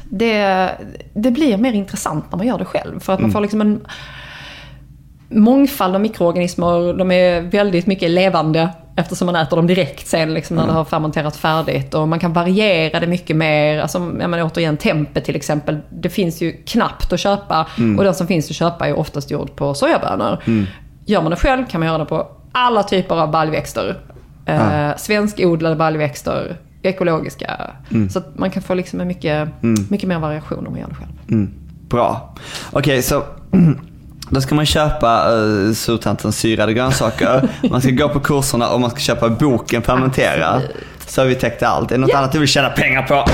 [0.10, 0.70] det,
[1.14, 3.00] det blir mer intressant när man gör det själv.
[3.00, 3.34] För att man mm.
[3.34, 3.82] får liksom en
[5.30, 6.94] mångfald av mikroorganismer.
[6.94, 10.74] De är väldigt mycket levande eftersom man äter dem direkt sen liksom, när mm.
[10.74, 11.94] det har fermenterat färdigt.
[11.94, 13.80] Och man kan variera det mycket mer.
[13.80, 15.80] Alltså, jag menar, återigen, tempe till exempel.
[15.90, 17.68] Det finns ju knappt att köpa.
[17.78, 17.98] Mm.
[17.98, 20.44] Och den som finns att köpa är oftast gjord på sojabönor.
[20.46, 20.66] Mm.
[21.06, 23.98] Gör man det själv kan man göra det på alla typer av baljväxter.
[24.46, 27.72] Eh, svenskodlade baljväxter, ekologiska.
[27.92, 28.10] Mm.
[28.10, 29.88] Så man kan få liksom mycket, mm.
[29.90, 31.12] mycket mer variation om man gör det själv.
[31.30, 31.54] Mm.
[31.90, 32.36] Bra.
[32.72, 33.24] Okej, okay, så
[34.30, 38.90] då ska man köpa uh, surtantens syrade grönsaker, man ska gå på kurserna och man
[38.90, 40.62] ska köpa boken Fermentera.
[41.08, 41.92] Så har vi täckt allt.
[41.92, 42.22] Är det något yeah.
[42.22, 43.26] annat du vill tjäna pengar på?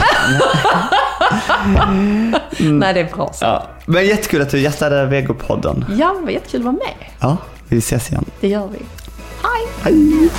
[1.87, 2.79] mm.
[2.79, 3.45] Nej, det är bra så.
[3.45, 3.67] Ja.
[3.85, 5.85] Men jättekul att du gästade Vegopodden.
[5.97, 7.09] Ja, det var jättekul att vara med.
[7.19, 7.37] Ja,
[7.67, 8.25] vi ses igen.
[8.39, 8.79] Det gör vi.
[9.43, 9.67] Hej!
[9.83, 10.29] Hej!